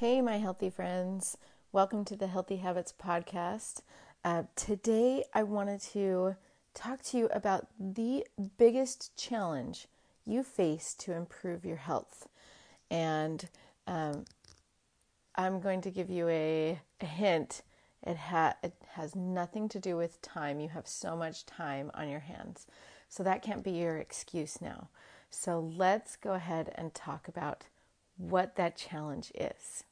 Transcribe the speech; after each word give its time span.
Hey, 0.00 0.22
my 0.22 0.38
healthy 0.38 0.70
friends. 0.70 1.36
Welcome 1.72 2.06
to 2.06 2.16
the 2.16 2.26
Healthy 2.26 2.56
Habits 2.56 2.90
Podcast. 2.90 3.82
Uh, 4.24 4.44
today, 4.56 5.24
I 5.34 5.42
wanted 5.42 5.82
to 5.92 6.36
talk 6.72 7.02
to 7.02 7.18
you 7.18 7.28
about 7.34 7.66
the 7.78 8.26
biggest 8.56 9.14
challenge 9.18 9.88
you 10.24 10.42
face 10.42 10.94
to 11.00 11.12
improve 11.12 11.66
your 11.66 11.76
health. 11.76 12.28
And 12.90 13.46
um, 13.86 14.24
I'm 15.34 15.60
going 15.60 15.82
to 15.82 15.90
give 15.90 16.08
you 16.08 16.30
a, 16.30 16.80
a 17.02 17.04
hint. 17.04 17.60
It, 18.02 18.16
ha- 18.16 18.56
it 18.62 18.72
has 18.92 19.14
nothing 19.14 19.68
to 19.68 19.78
do 19.78 19.98
with 19.98 20.22
time. 20.22 20.60
You 20.60 20.70
have 20.70 20.88
so 20.88 21.14
much 21.14 21.44
time 21.44 21.90
on 21.92 22.08
your 22.08 22.20
hands. 22.20 22.66
So 23.10 23.22
that 23.24 23.42
can't 23.42 23.62
be 23.62 23.72
your 23.72 23.98
excuse 23.98 24.62
now. 24.62 24.88
So 25.28 25.60
let's 25.60 26.16
go 26.16 26.32
ahead 26.32 26.72
and 26.76 26.94
talk 26.94 27.28
about 27.28 27.66
what 28.16 28.56
that 28.56 28.78
challenge 28.78 29.30
is. 29.34 29.84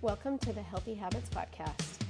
Welcome 0.00 0.38
to 0.38 0.52
the 0.52 0.62
Healthy 0.62 0.94
Habits 0.94 1.28
Podcast. 1.28 2.04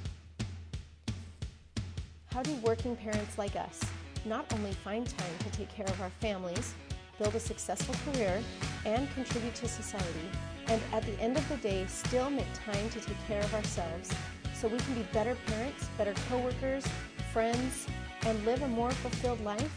How 2.27 2.43
do 2.43 2.53
working 2.57 2.95
parents 2.95 3.39
like 3.39 3.55
us 3.55 3.79
not 4.25 4.45
only 4.53 4.73
find 4.73 5.07
time 5.07 5.33
to 5.39 5.49
take 5.57 5.69
care 5.69 5.87
of 5.87 5.99
our 5.99 6.11
families, 6.21 6.75
build 7.17 7.33
a 7.33 7.39
successful 7.39 7.95
career, 8.05 8.43
and 8.85 9.11
contribute 9.15 9.55
to 9.55 9.67
society, 9.67 10.29
and 10.67 10.79
at 10.93 11.01
the 11.01 11.19
end 11.19 11.35
of 11.35 11.49
the 11.49 11.57
day, 11.57 11.83
still 11.87 12.29
make 12.29 12.45
time 12.53 12.91
to 12.91 12.99
take 12.99 13.17
care 13.27 13.41
of 13.41 13.55
ourselves 13.55 14.11
so 14.53 14.67
we 14.67 14.77
can 14.77 14.93
be 14.93 15.07
better 15.11 15.35
parents, 15.47 15.89
better 15.97 16.13
coworkers, 16.29 16.85
friends, 17.33 17.87
and 18.27 18.45
live 18.45 18.61
a 18.61 18.67
more 18.67 18.91
fulfilled 18.91 19.43
life? 19.43 19.73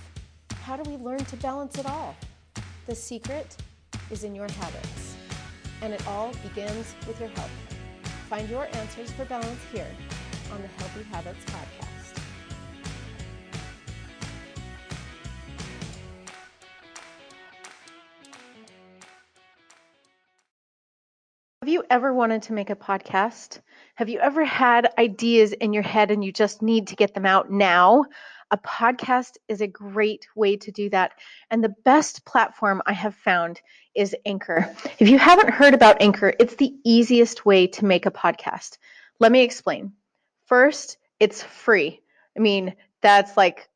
How 0.65 0.77
do 0.77 0.91
we 0.91 0.99
learn 0.99 1.25
to 1.25 1.37
balance 1.37 1.79
it 1.79 1.87
all? 1.87 2.15
The 2.87 2.95
secret 2.95 3.57
is 4.11 4.23
in 4.23 4.35
your 4.35 4.51
habits, 4.53 5.17
and 5.81 5.95
it 5.95 6.07
all 6.07 6.31
begins 6.43 6.95
with 7.07 7.19
your 7.19 7.31
health. 7.31 7.72
Find 8.33 8.49
your 8.49 8.67
answers 8.77 9.11
for 9.11 9.27
balance 9.27 9.61
here 9.71 9.87
on 10.53 10.63
the 10.63 10.69
Healthy 10.79 11.03
Habits 11.03 11.45
Podcast. 11.45 12.19
Have 21.61 21.69
you 21.69 21.85
ever 21.91 22.15
wanted 22.15 22.41
to 22.45 22.55
make 22.55 22.71
a 22.71 22.75
podcast? 22.75 23.61
Have 23.97 24.09
you 24.09 24.19
ever 24.19 24.47
had 24.47 24.95
ideas 24.97 25.53
in 25.53 25.75
your 25.75 25.83
head 25.83 26.11
and 26.11 26.25
you 26.25 26.33
just 26.33 26.63
need 26.63 26.87
to 26.87 26.97
get 26.97 27.13
them 27.13 27.27
out 27.27 27.51
now? 27.51 28.07
A 28.53 28.59
podcast 28.59 29.39
is 29.49 29.63
a 29.63 29.67
great 29.67 30.29
way 30.37 30.57
to 30.59 30.71
do 30.71 30.91
that. 30.91 31.13
And 31.51 31.65
the 31.65 31.75
best 31.85 32.27
platform 32.27 32.83
I 32.85 32.93
have 32.93 33.15
found 33.15 33.61
is 33.95 34.15
Anchor. 34.27 34.75
If 34.99 35.09
you 35.09 35.19
haven't 35.19 35.51
heard 35.51 35.73
about 35.73 36.03
Anchor, 36.03 36.35
it's 36.39 36.57
the 36.57 36.75
easiest 36.85 37.47
way 37.47 37.67
to 37.69 37.87
make 37.87 38.05
a 38.05 38.11
podcast. 38.11 38.77
Let 39.19 39.33
me 39.33 39.43
explain. 39.43 39.93
First, 40.45 40.99
it's 41.19 41.43
free. 41.43 42.03
I 42.37 42.41
mean, 42.41 42.75
that's 43.01 43.37
like 43.37 43.69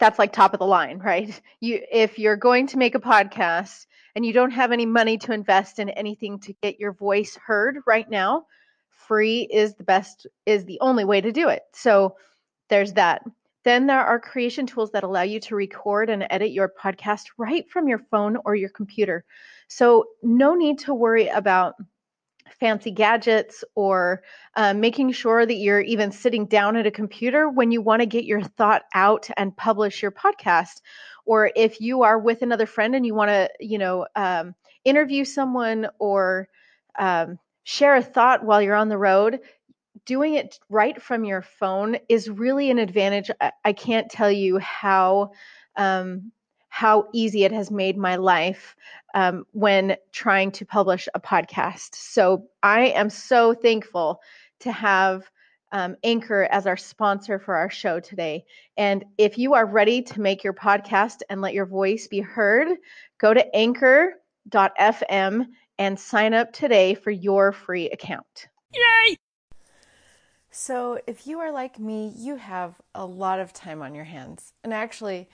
that's 0.00 0.18
like 0.18 0.32
top 0.32 0.52
of 0.52 0.58
the 0.58 0.66
line, 0.66 0.98
right? 0.98 1.40
You 1.60 1.80
if 1.90 2.18
you're 2.18 2.36
going 2.36 2.66
to 2.68 2.76
make 2.76 2.96
a 2.96 3.00
podcast 3.00 3.86
and 4.16 4.26
you 4.26 4.32
don't 4.32 4.50
have 4.50 4.72
any 4.72 4.86
money 4.86 5.16
to 5.18 5.32
invest 5.32 5.78
in 5.78 5.90
anything 5.90 6.40
to 6.40 6.52
get 6.60 6.80
your 6.80 6.92
voice 6.92 7.36
heard 7.36 7.78
right 7.86 8.08
now, 8.10 8.46
free 8.88 9.42
is 9.42 9.74
the 9.76 9.84
best 9.84 10.26
is 10.44 10.64
the 10.64 10.78
only 10.80 11.04
way 11.04 11.20
to 11.20 11.30
do 11.30 11.48
it. 11.48 11.62
So 11.72 12.16
there's 12.68 12.94
that. 12.94 13.22
Then 13.64 13.86
there 13.86 14.00
are 14.00 14.20
creation 14.20 14.66
tools 14.66 14.90
that 14.92 15.04
allow 15.04 15.22
you 15.22 15.40
to 15.40 15.56
record 15.56 16.10
and 16.10 16.26
edit 16.30 16.52
your 16.52 16.72
podcast 16.80 17.24
right 17.38 17.68
from 17.70 17.88
your 17.88 18.00
phone 18.10 18.36
or 18.44 18.54
your 18.54 18.70
computer. 18.70 19.24
So, 19.68 20.04
no 20.22 20.54
need 20.54 20.78
to 20.80 20.94
worry 20.94 21.28
about 21.28 21.74
fancy 22.60 22.90
gadgets 22.90 23.64
or 23.74 24.22
uh, 24.56 24.74
making 24.74 25.12
sure 25.12 25.44
that 25.44 25.54
you're 25.54 25.80
even 25.80 26.12
sitting 26.12 26.46
down 26.46 26.76
at 26.76 26.86
a 26.86 26.90
computer 26.90 27.48
when 27.48 27.70
you 27.70 27.80
want 27.80 28.00
to 28.00 28.06
get 28.06 28.24
your 28.24 28.42
thought 28.42 28.82
out 28.94 29.28
and 29.36 29.56
publish 29.56 30.02
your 30.02 30.12
podcast 30.12 30.80
or 31.26 31.50
if 31.56 31.80
you 31.80 32.02
are 32.02 32.18
with 32.18 32.42
another 32.42 32.66
friend 32.66 32.94
and 32.94 33.06
you 33.06 33.14
want 33.14 33.30
to 33.30 33.48
you 33.60 33.78
know 33.78 34.06
um, 34.14 34.54
interview 34.84 35.24
someone 35.24 35.88
or 35.98 36.48
um, 36.98 37.38
share 37.64 37.96
a 37.96 38.02
thought 38.02 38.44
while 38.44 38.60
you're 38.60 38.74
on 38.74 38.88
the 38.88 38.98
road 38.98 39.40
doing 40.06 40.34
it 40.34 40.58
right 40.68 41.00
from 41.00 41.24
your 41.24 41.42
phone 41.42 41.96
is 42.08 42.30
really 42.30 42.70
an 42.70 42.78
advantage. 42.78 43.30
I, 43.40 43.52
I 43.64 43.72
can't 43.72 44.10
tell 44.10 44.30
you 44.30 44.58
how 44.58 45.32
um, 45.76 46.32
how 46.68 47.06
easy 47.12 47.44
it 47.44 47.52
has 47.52 47.70
made 47.70 47.96
my 47.96 48.16
life 48.16 48.74
um, 49.14 49.46
when 49.52 49.96
trying 50.10 50.50
to 50.50 50.66
publish 50.66 51.08
a 51.14 51.20
podcast. 51.20 51.94
So 51.94 52.48
I 52.64 52.86
am 52.86 53.10
so 53.10 53.54
thankful 53.54 54.20
to 54.60 54.72
have 54.72 55.30
um, 55.70 55.96
Anchor 56.02 56.48
as 56.50 56.66
our 56.66 56.76
sponsor 56.76 57.38
for 57.38 57.54
our 57.54 57.70
show 57.70 58.00
today. 58.00 58.44
And 58.76 59.04
if 59.18 59.38
you 59.38 59.54
are 59.54 59.66
ready 59.66 60.02
to 60.02 60.20
make 60.20 60.42
your 60.42 60.52
podcast 60.52 61.22
and 61.28 61.40
let 61.40 61.54
your 61.54 61.66
voice 61.66 62.08
be 62.08 62.20
heard, 62.20 62.68
go 63.18 63.32
to 63.32 63.56
anchor.fm 63.56 65.46
and 65.78 65.98
sign 65.98 66.34
up 66.34 66.52
today 66.52 66.94
for 66.94 67.12
your 67.12 67.52
free 67.52 67.88
account. 67.90 68.48
Yay! 68.72 69.16
So, 70.56 71.00
if 71.08 71.26
you 71.26 71.40
are 71.40 71.50
like 71.50 71.80
me, 71.80 72.12
you 72.16 72.36
have 72.36 72.76
a 72.94 73.04
lot 73.04 73.40
of 73.40 73.52
time 73.52 73.82
on 73.82 73.92
your 73.92 74.04
hands. 74.04 74.52
And 74.62 74.72
actually, 74.72 75.28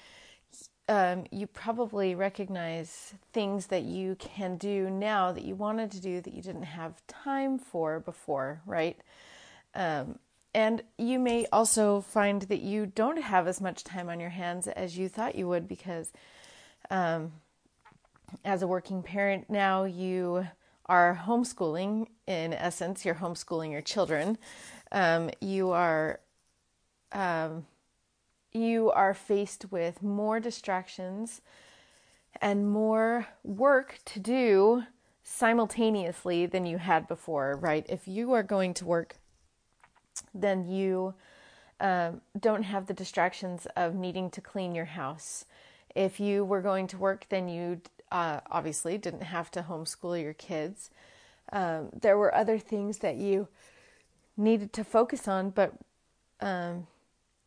um, 0.89 1.25
you 1.31 1.47
probably 1.47 2.15
recognize 2.15 3.13
things 3.31 3.67
that 3.67 3.83
you 3.83 4.17
can 4.19 4.57
do 4.57 4.89
now 4.89 5.31
that 5.31 5.45
you 5.45 5.55
wanted 5.55 5.91
to 5.91 6.01
do 6.01 6.23
that 6.23 6.33
you 6.33 6.41
didn't 6.41 6.63
have 6.63 7.07
time 7.07 7.59
for 7.59 8.01
before, 8.01 8.63
right? 8.65 8.99
Um, 9.75 10.19
and 10.55 10.83
you 10.97 11.19
may 11.19 11.45
also 11.53 12.01
find 12.01 12.41
that 12.43 12.63
you 12.63 12.87
don't 12.87 13.21
have 13.21 13.47
as 13.47 13.61
much 13.61 13.85
time 13.85 14.09
on 14.09 14.21
your 14.21 14.31
hands 14.31 14.69
as 14.69 14.97
you 14.97 15.11
thought 15.11 15.35
you 15.35 15.47
would 15.49 15.69
because, 15.69 16.15
um, 16.91 17.33
as 18.43 18.63
a 18.63 18.67
working 18.67 19.03
parent 19.03 19.51
now, 19.51 19.85
you 19.85 20.47
are 20.87 21.21
homeschooling 21.27 22.07
in 22.27 22.55
essence, 22.55 23.05
you're 23.05 23.15
homeschooling 23.17 23.71
your 23.71 23.83
children 23.83 24.39
um, 24.93 25.31
you 25.41 25.71
are 25.71 26.21
um, 27.13 27.67
you 28.53 28.91
are 28.91 29.15
faced 29.15 29.71
with 29.71 30.03
more 30.03 30.41
distractions 30.41 31.41
and 32.41 32.71
more 32.71 33.29
work 33.45 33.99
to 34.05 34.21
do 34.21 34.85
simultaneously 35.23 36.47
than 36.47 36.67
you 36.67 36.79
had 36.79 37.07
before, 37.07 37.57
right? 37.61 37.87
If 37.89 38.09
you 38.09 38.33
are 38.33 38.43
going 38.43 38.75
to 38.75 38.85
work, 38.85 39.17
then 40.35 40.67
you 40.67 41.15
um, 41.81 42.21
don't 42.39 42.65
have 42.65 42.87
the 42.87 42.95
distractions 42.95 43.67
of 43.77 43.95
needing 43.95 44.31
to 44.31 44.41
clean 44.41 44.75
your 44.75 44.87
house. 44.87 45.45
If 45.95 46.21
you 46.21 46.45
were 46.45 46.61
going 46.61 46.87
to 46.89 46.99
work, 46.99 47.27
then 47.29 47.49
you 47.49 47.81
uh, 48.11 48.41
obviously 48.51 48.99
didn't 48.99 49.23
have 49.23 49.51
to 49.53 49.63
homeschool 49.63 50.21
your 50.21 50.35
kids. 50.35 50.91
Um, 51.53 51.91
there 51.99 52.19
were 52.19 52.35
other 52.35 52.59
things 52.59 52.99
that 52.99 53.17
you 53.17 53.49
needed 54.41 54.73
to 54.73 54.85
focus 54.85 55.29
on, 55.29 55.51
but 55.51 55.75
um, 56.41 56.87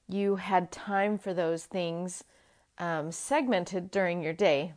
you 0.08 0.36
had 0.36 0.72
time 0.72 1.18
for 1.18 1.34
those 1.34 1.66
things 1.66 2.24
um, 2.78 3.12
segmented 3.12 3.92
during 3.92 4.22
your 4.22 4.34
day. 4.34 4.74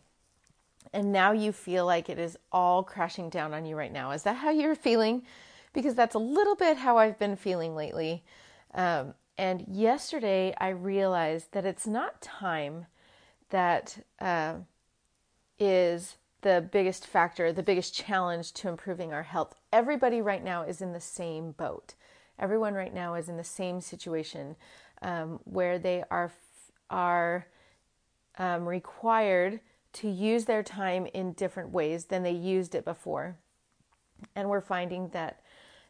And 0.92 1.12
now 1.12 1.32
you 1.32 1.52
feel 1.52 1.84
like 1.84 2.08
it 2.08 2.18
is 2.18 2.38
all 2.52 2.82
crashing 2.82 3.28
down 3.28 3.52
on 3.52 3.66
you 3.66 3.76
right 3.76 3.92
now. 3.92 4.12
Is 4.12 4.22
that 4.22 4.36
how 4.36 4.50
you're 4.50 4.74
feeling? 4.74 5.22
Because 5.72 5.94
that's 5.94 6.14
a 6.14 6.20
little 6.20 6.56
bit 6.56 6.78
how 6.78 6.96
I've 6.96 7.18
been 7.18 7.36
feeling 7.36 7.74
lately. 7.74 8.22
Um, 8.74 9.14
and 9.36 9.64
yesterday 9.68 10.54
I 10.58 10.68
realized 10.68 11.52
that 11.52 11.66
it's 11.66 11.86
not 11.86 12.22
time 12.22 12.86
that 13.50 13.98
uh, 14.20 14.54
is 15.58 16.16
the 16.42 16.66
biggest 16.72 17.06
factor, 17.06 17.52
the 17.52 17.62
biggest 17.62 17.94
challenge 17.94 18.52
to 18.52 18.68
improving 18.68 19.12
our 19.12 19.24
health. 19.24 19.54
Everybody 19.72 20.22
right 20.22 20.42
now 20.42 20.62
is 20.62 20.80
in 20.80 20.92
the 20.92 21.00
same 21.00 21.52
boat. 21.52 21.94
Everyone 22.38 22.74
right 22.74 22.92
now 22.92 23.14
is 23.14 23.28
in 23.28 23.36
the 23.36 23.44
same 23.44 23.80
situation 23.80 24.56
um, 25.02 25.40
where 25.44 25.78
they 25.78 26.04
are 26.10 26.32
are 26.88 27.46
um, 28.38 28.66
required 28.66 29.60
to 29.94 30.08
use 30.08 30.44
their 30.44 30.62
time 30.62 31.06
in 31.14 31.32
different 31.32 31.70
ways 31.70 32.04
than 32.04 32.22
they 32.22 32.32
used 32.32 32.74
it 32.74 32.84
before, 32.84 33.36
and 34.34 34.48
we're 34.48 34.60
finding 34.60 35.08
that 35.08 35.40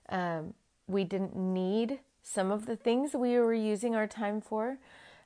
um, 0.08 0.54
we 0.86 1.04
didn't 1.04 1.36
need 1.36 1.98
some 2.22 2.50
of 2.50 2.66
the 2.66 2.76
things 2.76 3.14
we 3.14 3.38
were 3.38 3.54
using 3.54 3.94
our 3.94 4.06
time 4.06 4.40
for. 4.40 4.78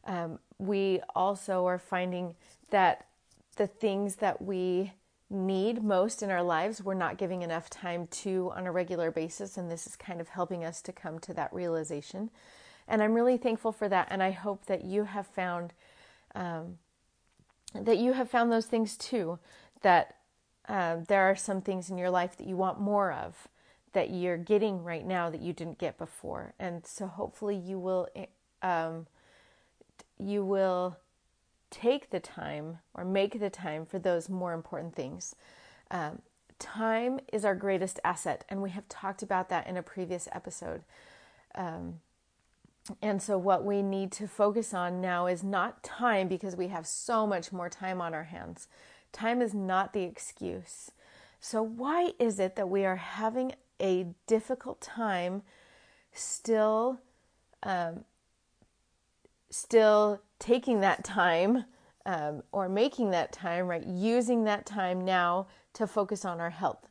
Um, 0.06 0.38
we 0.58 1.00
also 1.14 1.66
are 1.66 1.78
finding 1.78 2.34
that 2.70 3.06
the 3.56 3.66
things 3.66 4.16
that 4.16 4.40
we 4.42 4.92
need 5.30 5.82
most 5.82 6.22
in 6.22 6.30
our 6.30 6.42
lives, 6.42 6.82
we're 6.82 6.94
not 6.94 7.16
giving 7.16 7.42
enough 7.42 7.70
time 7.70 8.08
to 8.08 8.52
on 8.56 8.66
a 8.66 8.72
regular 8.72 9.10
basis. 9.10 9.56
And 9.56 9.70
this 9.70 9.86
is 9.86 9.96
kind 9.96 10.20
of 10.20 10.28
helping 10.28 10.64
us 10.64 10.82
to 10.82 10.92
come 10.92 11.18
to 11.20 11.34
that 11.34 11.52
realization. 11.52 12.30
And 12.88 13.02
I'm 13.02 13.14
really 13.14 13.36
thankful 13.36 13.70
for 13.70 13.88
that. 13.88 14.08
And 14.10 14.22
I 14.22 14.32
hope 14.32 14.66
that 14.66 14.84
you 14.84 15.04
have 15.04 15.26
found 15.26 15.72
um, 16.34 16.78
that 17.74 17.98
you 17.98 18.12
have 18.14 18.28
found 18.28 18.50
those 18.50 18.66
things 18.66 18.96
too. 18.96 19.38
That 19.82 20.16
uh, 20.68 20.96
there 21.06 21.22
are 21.22 21.36
some 21.36 21.62
things 21.62 21.90
in 21.90 21.98
your 21.98 22.10
life 22.10 22.36
that 22.36 22.46
you 22.46 22.56
want 22.56 22.80
more 22.80 23.12
of, 23.12 23.48
that 23.92 24.10
you're 24.10 24.36
getting 24.36 24.82
right 24.82 25.06
now 25.06 25.30
that 25.30 25.40
you 25.40 25.52
didn't 25.52 25.78
get 25.78 25.98
before. 25.98 26.54
And 26.58 26.84
so 26.84 27.06
hopefully 27.06 27.56
you 27.56 27.78
will 27.78 28.08
um, 28.62 29.06
you 30.18 30.44
will 30.44 30.96
take 31.70 32.10
the 32.10 32.20
time 32.20 32.78
or 32.94 33.04
make 33.04 33.40
the 33.40 33.50
time 33.50 33.86
for 33.86 33.98
those 33.98 34.28
more 34.28 34.52
important 34.52 34.94
things. 34.94 35.34
Um, 35.90 36.22
time 36.58 37.20
is 37.32 37.44
our 37.44 37.54
greatest 37.54 38.00
asset, 38.04 38.44
and 38.48 38.62
we 38.62 38.70
have 38.70 38.88
talked 38.88 39.22
about 39.22 39.48
that 39.48 39.66
in 39.66 39.76
a 39.76 39.82
previous 39.82 40.28
episode. 40.32 40.82
Um, 41.54 42.00
and 43.02 43.22
so, 43.22 43.38
what 43.38 43.64
we 43.64 43.82
need 43.82 44.10
to 44.12 44.26
focus 44.26 44.72
on 44.74 45.00
now 45.00 45.26
is 45.26 45.42
not 45.42 45.82
time 45.82 46.28
because 46.28 46.56
we 46.56 46.68
have 46.68 46.86
so 46.86 47.26
much 47.26 47.52
more 47.52 47.68
time 47.68 48.00
on 48.00 48.14
our 48.14 48.24
hands. 48.24 48.68
Time 49.12 49.42
is 49.42 49.54
not 49.54 49.92
the 49.92 50.02
excuse. 50.02 50.90
So, 51.40 51.62
why 51.62 52.12
is 52.18 52.38
it 52.38 52.56
that 52.56 52.68
we 52.68 52.84
are 52.84 52.96
having 52.96 53.52
a 53.80 54.06
difficult 54.26 54.80
time 54.80 55.42
still, 56.12 57.00
um, 57.62 58.04
still 59.50 60.22
taking 60.38 60.80
that 60.80 61.04
time 61.04 61.64
um, 62.06 62.42
or 62.52 62.68
making 62.68 63.10
that 63.10 63.32
time, 63.32 63.66
right? 63.66 63.84
Using 63.86 64.44
that 64.44 64.64
time 64.64 65.04
now 65.04 65.48
to 65.74 65.86
focus 65.86 66.24
on 66.24 66.40
our 66.40 66.50
health. 66.50 66.88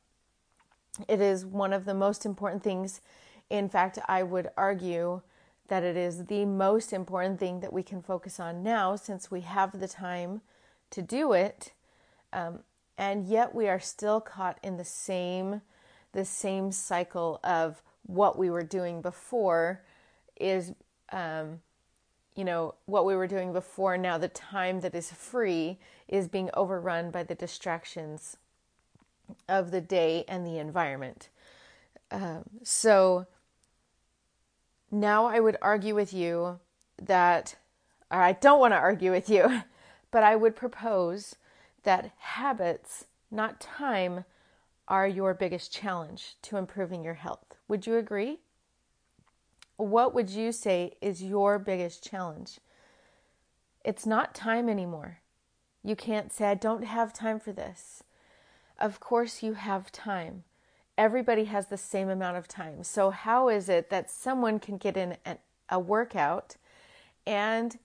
It 1.08 1.22
is 1.22 1.46
one 1.46 1.74
of 1.74 1.86
the 1.86 1.94
most 1.94 2.26
important 2.26 2.64
things. 2.64 3.02
In 3.50 3.70
fact, 3.70 3.98
I 4.08 4.24
would 4.24 4.50
argue 4.58 5.22
that 5.68 5.84
it 5.84 5.96
is 5.96 6.26
the 6.26 6.46
most 6.46 6.94
important 6.94 7.40
thing 7.40 7.60
that 7.62 7.72
we 7.72 7.84
can 7.84 8.02
focus 8.02 8.40
on 8.40 8.64
now 8.64 8.96
since 8.96 9.32
we 9.32 9.42
have 9.42 9.80
the 9.80 9.88
time 9.88 10.42
to 10.92 11.02
do 11.02 11.34
it. 11.34 11.72
Um, 12.34 12.60
and 12.98 13.28
yet 13.28 13.56
we 13.56 13.68
are 13.68 13.80
still 13.80 14.20
caught 14.20 14.60
in 14.62 14.78
the 14.78 14.86
same 14.86 15.62
the 16.12 16.26
same 16.26 16.72
cycle 16.72 17.40
of 17.44 17.84
what 18.02 18.36
we 18.36 18.50
were 18.50 18.64
doing 18.64 19.00
before 19.00 19.84
is 20.40 20.74
um, 21.12 21.60
you 22.40 22.46
know 22.46 22.74
what 22.86 23.06
we 23.06 23.16
were 23.16 23.28
doing 23.28 23.54
before 23.54 23.98
now 23.98 24.18
the 24.18 24.30
time 24.30 24.80
that 24.80 24.96
is 24.96 25.12
free 25.12 25.78
is 26.08 26.28
being 26.28 26.50
overrun 26.54 27.12
by 27.12 27.22
the 27.22 27.36
distractions 27.36 28.38
of 29.48 29.72
the 29.72 29.82
day 29.82 30.24
and 30.28 30.46
the 30.46 30.58
environment 30.58 31.30
um, 32.12 32.44
so 32.64 33.28
now 34.92 35.26
I 35.26 35.40
would 35.40 35.58
argue 35.62 35.96
with 35.96 36.14
you 36.14 36.60
that, 37.02 37.56
or 38.12 38.22
I 38.22 38.34
don't 38.34 38.60
want 38.60 38.74
to 38.74 38.78
argue 38.78 39.12
with 39.12 39.30
you, 39.30 39.62
but 40.12 40.24
I 40.24 40.36
would 40.36 40.56
propose 40.56 41.36
that 41.84 42.12
habits, 42.18 43.06
not 43.32 43.60
time, 43.60 44.26
are 44.88 45.08
your 45.08 45.34
biggest 45.34 45.72
challenge 45.72 46.36
to 46.42 46.58
improving 46.58 47.04
your 47.04 47.14
health. 47.14 47.56
Would 47.68 47.86
you 47.86 47.98
agree? 47.98 48.40
What 49.80 50.14
would 50.14 50.30
you 50.30 50.52
say 50.52 50.94
is 51.02 51.24
your 51.24 51.58
biggest 51.58 52.04
challenge? 52.04 52.60
It's 53.84 54.06
not 54.06 54.36
time 54.36 54.68
anymore. 54.68 55.20
You 55.84 55.96
can't 55.96 56.34
say, 56.34 56.46
I 56.46 56.56
don't 56.56 56.84
have 56.84 57.14
time 57.14 57.40
for 57.40 57.54
this. 57.54 58.04
Of 58.78 59.00
course, 59.00 59.42
you 59.42 59.54
have 59.54 59.92
time 59.92 60.44
everybody 61.00 61.46
has 61.46 61.68
the 61.68 61.78
same 61.78 62.10
amount 62.10 62.36
of 62.36 62.46
time. 62.46 62.84
So, 62.84 63.10
how 63.10 63.48
is 63.48 63.70
it 63.70 63.90
that 63.90 64.12
someone 64.12 64.60
can 64.60 64.78
get 64.78 64.98
in 64.98 65.16
a 65.70 65.80
workout 65.80 66.58
and 67.26 67.80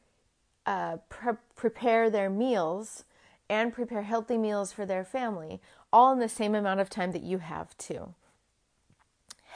uh, 0.67 0.97
pre- 1.08 1.35
prepare 1.55 2.11
their 2.11 2.29
meals 2.29 3.05
and 3.49 3.73
prepare 3.73 4.02
healthy 4.02 4.37
meals 4.37 4.73
for 4.73 4.85
their 4.85 5.05
family 5.05 5.61
all 5.93 6.12
in 6.12 6.19
the 6.19 6.29
same 6.29 6.56
amount 6.56 6.81
of 6.81 6.90
time 6.90 7.12
that 7.12 7.23
you 7.23 7.38
have 7.38 7.79
too? 7.79 8.14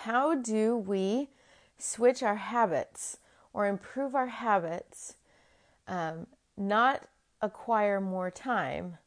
How 0.03 0.37
do 0.37 0.77
we 0.77 1.29
switch 1.79 2.23
our 2.23 2.37
habits 2.37 3.19
or 3.53 3.67
improve 3.67 4.15
our 4.15 4.27
habits, 4.27 5.17
um, 5.87 6.27
not 6.57 7.07
acquire 7.41 8.01
more 8.01 8.31
time 8.31 8.99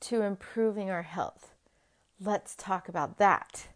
to 0.00 0.22
improving 0.22 0.90
our 0.90 1.02
health? 1.02 1.54
Let's 2.20 2.56
talk 2.56 2.88
about 2.88 3.18
that. 3.18 3.68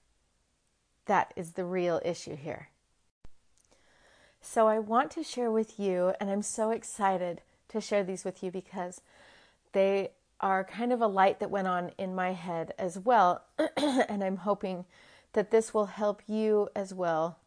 That 1.06 1.32
is 1.36 1.52
the 1.52 1.64
real 1.64 2.00
issue 2.04 2.36
here. 2.36 2.68
So, 4.40 4.66
I 4.66 4.80
want 4.80 5.12
to 5.12 5.22
share 5.22 5.52
with 5.52 5.78
you, 5.78 6.14
and 6.20 6.28
I'm 6.28 6.42
so 6.42 6.70
excited 6.70 7.42
to 7.68 7.80
share 7.80 8.02
these 8.02 8.24
with 8.24 8.42
you 8.42 8.50
because 8.50 9.00
they 9.72 10.10
are 10.40 10.64
kind 10.64 10.92
of 10.92 11.00
a 11.00 11.06
light 11.06 11.38
that 11.38 11.50
went 11.50 11.68
on 11.68 11.92
in 11.96 12.14
my 12.14 12.32
head 12.32 12.74
as 12.78 12.98
well. 12.98 13.44
and 13.76 14.24
I'm 14.24 14.38
hoping 14.38 14.84
that 15.32 15.52
this 15.52 15.72
will 15.72 15.86
help 15.86 16.22
you 16.26 16.68
as 16.74 16.92
well 16.92 17.38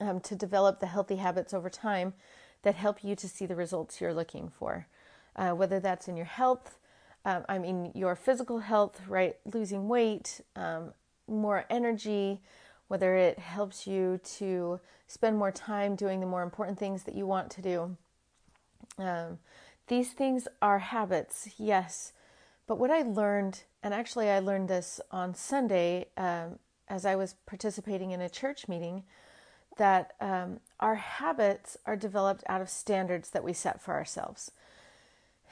um, 0.00 0.20
to 0.20 0.34
develop 0.34 0.80
the 0.80 0.86
healthy 0.86 1.16
habits 1.16 1.54
over 1.54 1.70
time 1.70 2.14
that 2.62 2.74
help 2.74 3.04
you 3.04 3.14
to 3.16 3.28
see 3.28 3.46
the 3.46 3.54
results 3.54 4.00
you're 4.00 4.14
looking 4.14 4.48
for, 4.48 4.86
uh, 5.36 5.50
whether 5.50 5.78
that's 5.78 6.08
in 6.08 6.16
your 6.16 6.26
health, 6.26 6.78
um, 7.24 7.44
I 7.48 7.58
mean, 7.58 7.90
your 7.94 8.14
physical 8.14 8.60
health, 8.60 9.00
right? 9.08 9.36
Losing 9.52 9.88
weight, 9.88 10.40
um, 10.54 10.92
more 11.26 11.64
energy, 11.68 12.40
whether 12.88 13.16
it 13.16 13.38
helps 13.38 13.86
you 13.86 14.20
to 14.38 14.80
spend 15.08 15.36
more 15.36 15.50
time 15.50 15.96
doing 15.96 16.20
the 16.20 16.26
more 16.26 16.42
important 16.42 16.78
things 16.78 17.02
that 17.02 17.14
you 17.14 17.26
want 17.26 17.50
to 17.50 17.62
do. 17.62 17.96
Um, 18.98 19.38
these 19.88 20.12
things 20.12 20.46
are 20.62 20.78
habits, 20.78 21.48
yes. 21.58 22.12
But 22.66 22.78
what 22.78 22.90
I 22.90 23.02
learned, 23.02 23.62
and 23.82 23.92
actually 23.92 24.30
I 24.30 24.38
learned 24.38 24.68
this 24.68 25.00
on 25.10 25.34
Sunday 25.34 26.06
um, 26.16 26.58
as 26.88 27.04
I 27.04 27.16
was 27.16 27.34
participating 27.46 28.12
in 28.12 28.20
a 28.20 28.28
church 28.28 28.68
meeting, 28.68 29.04
that 29.76 30.14
um, 30.20 30.60
our 30.80 30.96
habits 30.96 31.76
are 31.86 31.96
developed 31.96 32.44
out 32.48 32.60
of 32.60 32.68
standards 32.68 33.30
that 33.30 33.44
we 33.44 33.52
set 33.52 33.80
for 33.80 33.94
ourselves. 33.94 34.50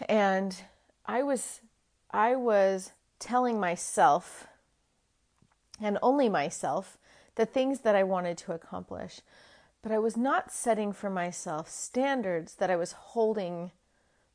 And 0.08 0.56
I 1.06 1.22
was 1.22 1.60
I 2.10 2.36
was 2.36 2.92
telling 3.18 3.58
myself 3.58 4.46
and 5.80 5.98
only 6.02 6.28
myself 6.28 6.96
the 7.34 7.46
things 7.46 7.80
that 7.80 7.96
I 7.96 8.04
wanted 8.04 8.38
to 8.38 8.52
accomplish, 8.52 9.20
but 9.82 9.90
I 9.90 9.98
was 9.98 10.16
not 10.16 10.52
setting 10.52 10.92
for 10.92 11.10
myself 11.10 11.68
standards 11.68 12.54
that 12.56 12.70
I 12.70 12.76
was 12.76 12.92
holding 12.92 13.72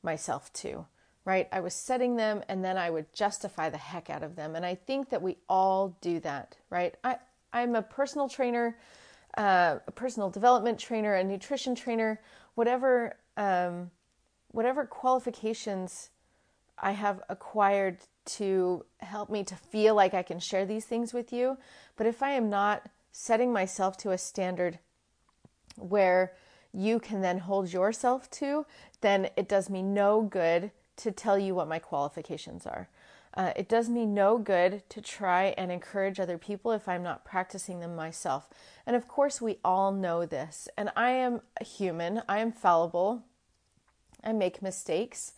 myself 0.03 0.51
to, 0.53 0.86
right? 1.24 1.47
I 1.51 1.62
was 1.62 1.74
setting 1.74 2.18
them 2.18 2.44
and 2.50 2.63
then 2.63 2.77
I 2.77 2.89
would 2.89 3.13
justify 3.13 3.69
the 3.69 3.77
heck 3.77 4.09
out 4.09 4.24
of 4.24 4.36
them. 4.36 4.56
And 4.56 4.65
I 4.65 4.75
think 4.75 5.09
that 5.09 5.21
we 5.21 5.38
all 5.47 5.95
do 6.01 6.19
that, 6.19 6.57
right? 6.69 6.95
I, 7.03 7.18
I'm 7.53 7.75
a 7.75 7.81
personal 7.81 8.27
trainer, 8.27 8.77
uh, 9.38 9.77
a 9.88 9.91
personal 9.91 10.29
development 10.29 10.79
trainer, 10.79 11.13
a 11.15 11.24
nutrition 11.24 11.75
trainer, 11.75 12.19
whatever, 12.55 13.17
um, 13.38 13.91
whatever 14.51 14.86
qualifications 14.86 16.09
I 16.77 16.91
have 16.91 17.21
acquired 17.29 17.98
to 18.25 18.86
help 19.00 19.29
me 19.29 19.43
to 19.43 19.55
feel 19.55 19.95
like 19.95 20.13
I 20.13 20.24
can 20.24 20.39
share 20.39 20.65
these 20.65 20.86
things 20.86 21.13
with 21.13 21.33
you. 21.33 21.57
But 21.95 22.07
if 22.07 22.21
I 22.21 22.31
am 22.31 22.50
not 22.50 22.89
setting 23.12 23.51
myself 23.51 23.98
to 23.98 24.12
a 24.12 24.17
standard 24.17 24.79
where 25.77 26.33
you 26.74 27.00
can 27.00 27.21
then 27.21 27.39
hold 27.39 27.74
yourself 27.74 28.29
to, 28.31 28.65
then 29.01 29.29
it 29.36 29.48
does 29.48 29.69
me 29.69 29.81
no 29.81 30.21
good 30.21 30.71
to 30.98 31.12
tell 31.12 31.39
you 31.39 31.55
what 31.55 31.67
my 31.67 31.79
qualifications 31.79 32.65
are. 32.65 32.89
Uh, 33.36 33.53
it 33.55 33.69
does 33.69 33.89
me 33.89 34.05
no 34.05 34.38
good 34.38 34.81
to 34.89 35.01
try 35.01 35.53
and 35.57 35.71
encourage 35.71 36.19
other 36.19 36.38
people 36.38 36.71
if 36.71 36.88
I'm 36.88 37.03
not 37.03 37.24
practicing 37.24 37.79
them 37.79 37.95
myself. 37.95 38.50
And 38.86 38.95
of 38.95 39.07
course, 39.07 39.39
we 39.39 39.59
all 39.63 39.91
know 39.91 40.25
this. 40.25 40.67
And 40.77 40.91
I 40.95 41.12
am 41.12 41.41
a 41.59 41.63
human, 41.63 42.21
I 42.27 42.39
am 42.39 42.51
fallible, 42.51 43.24
I 44.24 44.33
make 44.33 44.62
mistakes. 44.62 45.33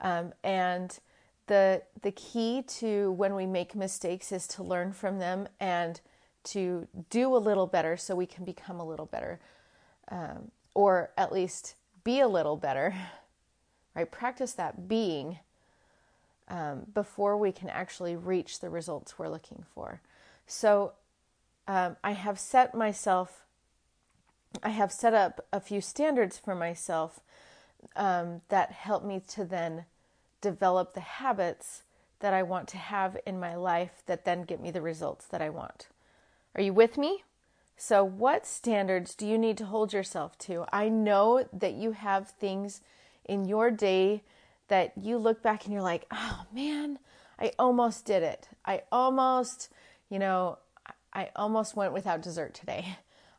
Um, 0.00 0.32
and 0.42 0.98
the 1.46 1.82
the 2.02 2.12
key 2.12 2.62
to 2.62 3.12
when 3.12 3.34
we 3.34 3.46
make 3.46 3.74
mistakes 3.74 4.32
is 4.32 4.46
to 4.48 4.62
learn 4.62 4.92
from 4.92 5.18
them 5.18 5.48
and 5.58 6.00
to 6.44 6.86
do 7.10 7.34
a 7.34 7.38
little 7.38 7.66
better 7.66 7.96
so 7.96 8.14
we 8.14 8.26
can 8.26 8.44
become 8.44 8.78
a 8.80 8.84
little 8.86 9.06
better, 9.06 9.40
um, 10.10 10.50
or 10.74 11.10
at 11.16 11.32
least 11.32 11.74
be 12.04 12.20
a 12.20 12.28
little 12.28 12.56
better. 12.56 12.94
Right? 13.96 14.08
Practice 14.08 14.52
that 14.52 14.86
being 14.86 15.40
um, 16.48 16.86
before 16.94 17.36
we 17.36 17.52
can 17.52 17.68
actually 17.68 18.16
reach 18.16 18.60
the 18.60 18.70
results 18.70 19.18
we're 19.18 19.28
looking 19.28 19.64
for. 19.74 20.00
So 20.46 20.92
um, 21.66 21.96
I 22.02 22.12
have 22.12 22.38
set 22.38 22.74
myself. 22.74 23.44
I 24.62 24.70
have 24.70 24.90
set 24.90 25.14
up 25.14 25.46
a 25.52 25.60
few 25.60 25.80
standards 25.80 26.38
for 26.38 26.54
myself 26.54 27.20
um, 27.94 28.40
that 28.48 28.72
help 28.72 29.04
me 29.04 29.20
to 29.28 29.44
then 29.44 29.84
develop 30.40 30.94
the 30.94 31.00
habits 31.00 31.82
that 32.20 32.32
I 32.32 32.42
want 32.42 32.68
to 32.68 32.78
have 32.78 33.16
in 33.26 33.38
my 33.38 33.54
life 33.54 34.02
that 34.06 34.24
then 34.24 34.42
get 34.42 34.60
me 34.60 34.70
the 34.70 34.82
results 34.82 35.26
that 35.26 35.42
I 35.42 35.50
want. 35.50 35.88
Are 36.54 36.62
you 36.62 36.72
with 36.72 36.98
me? 36.98 37.22
So, 37.76 38.02
what 38.02 38.44
standards 38.44 39.14
do 39.14 39.26
you 39.26 39.38
need 39.38 39.56
to 39.58 39.66
hold 39.66 39.92
yourself 39.92 40.36
to? 40.38 40.64
I 40.72 40.88
know 40.88 41.46
that 41.52 41.74
you 41.74 41.92
have 41.92 42.30
things 42.30 42.80
in 43.24 43.44
your 43.44 43.70
day 43.70 44.22
that 44.68 44.92
you 44.96 45.18
look 45.18 45.42
back 45.42 45.64
and 45.64 45.72
you're 45.72 45.82
like, 45.82 46.06
oh 46.10 46.46
man, 46.52 46.98
I 47.38 47.52
almost 47.58 48.04
did 48.04 48.22
it. 48.22 48.48
I 48.64 48.82
almost, 48.92 49.70
you 50.08 50.18
know, 50.18 50.58
I 51.12 51.30
almost 51.36 51.76
went 51.76 51.92
without 51.92 52.22
dessert 52.22 52.54
today. 52.54 52.96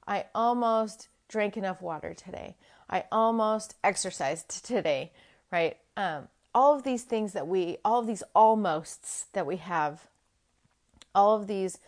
I 0.07 0.25
almost 0.33 1.07
drank 1.27 1.55
enough 1.55 1.81
water 1.81 2.13
today. 2.13 2.55
I 2.89 3.05
almost 3.11 3.75
exercised 3.83 4.65
today, 4.65 5.11
right? 5.51 5.77
Um, 5.95 6.27
all 6.55 6.75
of 6.75 6.83
these 6.83 7.03
things 7.03 7.33
that 7.33 7.47
we, 7.47 7.77
all 7.85 7.99
of 7.99 8.07
these 8.07 8.23
almosts 8.35 9.25
that 9.33 9.45
we 9.45 9.57
have, 9.57 10.07
all 11.13 11.35
of 11.35 11.47
these 11.47 11.79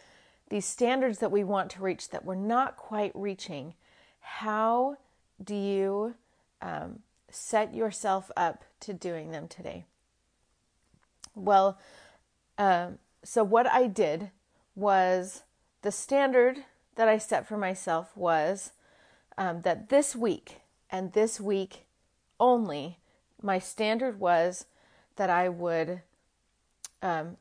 these 0.49 0.65
standards 0.65 1.19
that 1.19 1.31
we 1.31 1.45
want 1.45 1.71
to 1.71 1.81
reach 1.81 2.09
that 2.09 2.25
we're 2.25 2.35
not 2.35 2.75
quite 2.75 3.13
reaching. 3.15 3.73
How 4.19 4.97
do 5.41 5.55
you 5.55 6.15
um, 6.61 6.99
set 7.29 7.73
yourself 7.73 8.29
up 8.35 8.65
to 8.81 8.93
doing 8.93 9.31
them 9.31 9.47
today? 9.47 9.85
Well, 11.35 11.79
um, 12.57 12.99
so 13.23 13.43
what 13.43 13.67
I 13.67 13.87
did 13.87 14.31
was 14.75 15.43
the 15.81 15.91
standard 15.91 16.65
that 16.95 17.07
I 17.07 17.17
set 17.17 17.47
for 17.47 17.57
myself 17.57 18.15
was 18.15 18.71
um, 19.37 19.61
that 19.61 19.89
this 19.89 20.15
week 20.15 20.61
and 20.89 21.13
this 21.13 21.39
week 21.39 21.85
only, 22.39 22.99
my 23.41 23.59
standard 23.59 24.19
was 24.19 24.65
that 25.15 25.29
I 25.29 25.49
would 25.49 26.01
um, 27.01 27.37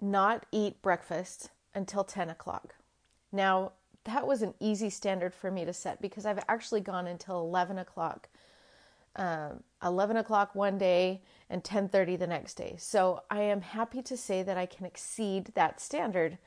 not 0.00 0.46
eat 0.52 0.80
breakfast 0.82 1.50
until 1.74 2.04
10 2.04 2.30
o'clock. 2.30 2.74
Now, 3.32 3.72
that 4.04 4.26
was 4.26 4.42
an 4.42 4.54
easy 4.60 4.90
standard 4.90 5.34
for 5.34 5.50
me 5.50 5.64
to 5.64 5.72
set 5.72 6.00
because 6.00 6.24
I've 6.24 6.42
actually 6.48 6.80
gone 6.80 7.06
until 7.06 7.40
11 7.40 7.78
o'clock. 7.78 8.28
Um, 9.18 9.64
11 9.82 10.16
o'clock 10.16 10.54
one 10.54 10.78
day 10.78 11.20
and 11.50 11.64
10:30 11.64 12.16
the 12.16 12.26
next 12.26 12.54
day. 12.54 12.76
So 12.78 13.22
I 13.30 13.42
am 13.42 13.60
happy 13.60 14.00
to 14.02 14.16
say 14.16 14.42
that 14.42 14.56
I 14.56 14.66
can 14.66 14.86
exceed 14.86 15.46
that 15.54 15.80
standard. 15.80 16.38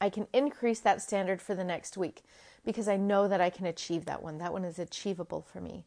I 0.00 0.10
can 0.10 0.28
increase 0.32 0.80
that 0.80 1.02
standard 1.02 1.42
for 1.42 1.54
the 1.54 1.64
next 1.64 1.96
week 1.96 2.22
because 2.64 2.88
I 2.88 2.96
know 2.96 3.28
that 3.28 3.40
I 3.40 3.50
can 3.50 3.66
achieve 3.66 4.04
that 4.06 4.22
one. 4.22 4.38
That 4.38 4.52
one 4.52 4.64
is 4.64 4.78
achievable 4.78 5.42
for 5.42 5.60
me. 5.60 5.84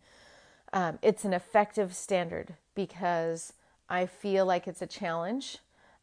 Um, 0.74 1.00
it's 1.02 1.26
an 1.26 1.34
effective 1.34 1.96
standard 1.96 2.56
because 2.76 3.54
I 3.90 4.06
feel 4.06 4.46
like 4.46 4.68
it's 4.68 4.82
a 4.82 4.88
challenge, 4.88 5.58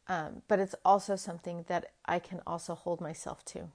um, 0.07 0.41
but 0.47 0.59
it's 0.59 0.75
also 0.85 1.15
something 1.15 1.65
that 1.67 1.91
I 2.05 2.19
can 2.19 2.41
also 2.45 2.75
hold 2.75 3.01
myself 3.01 3.43
to. 3.45 3.69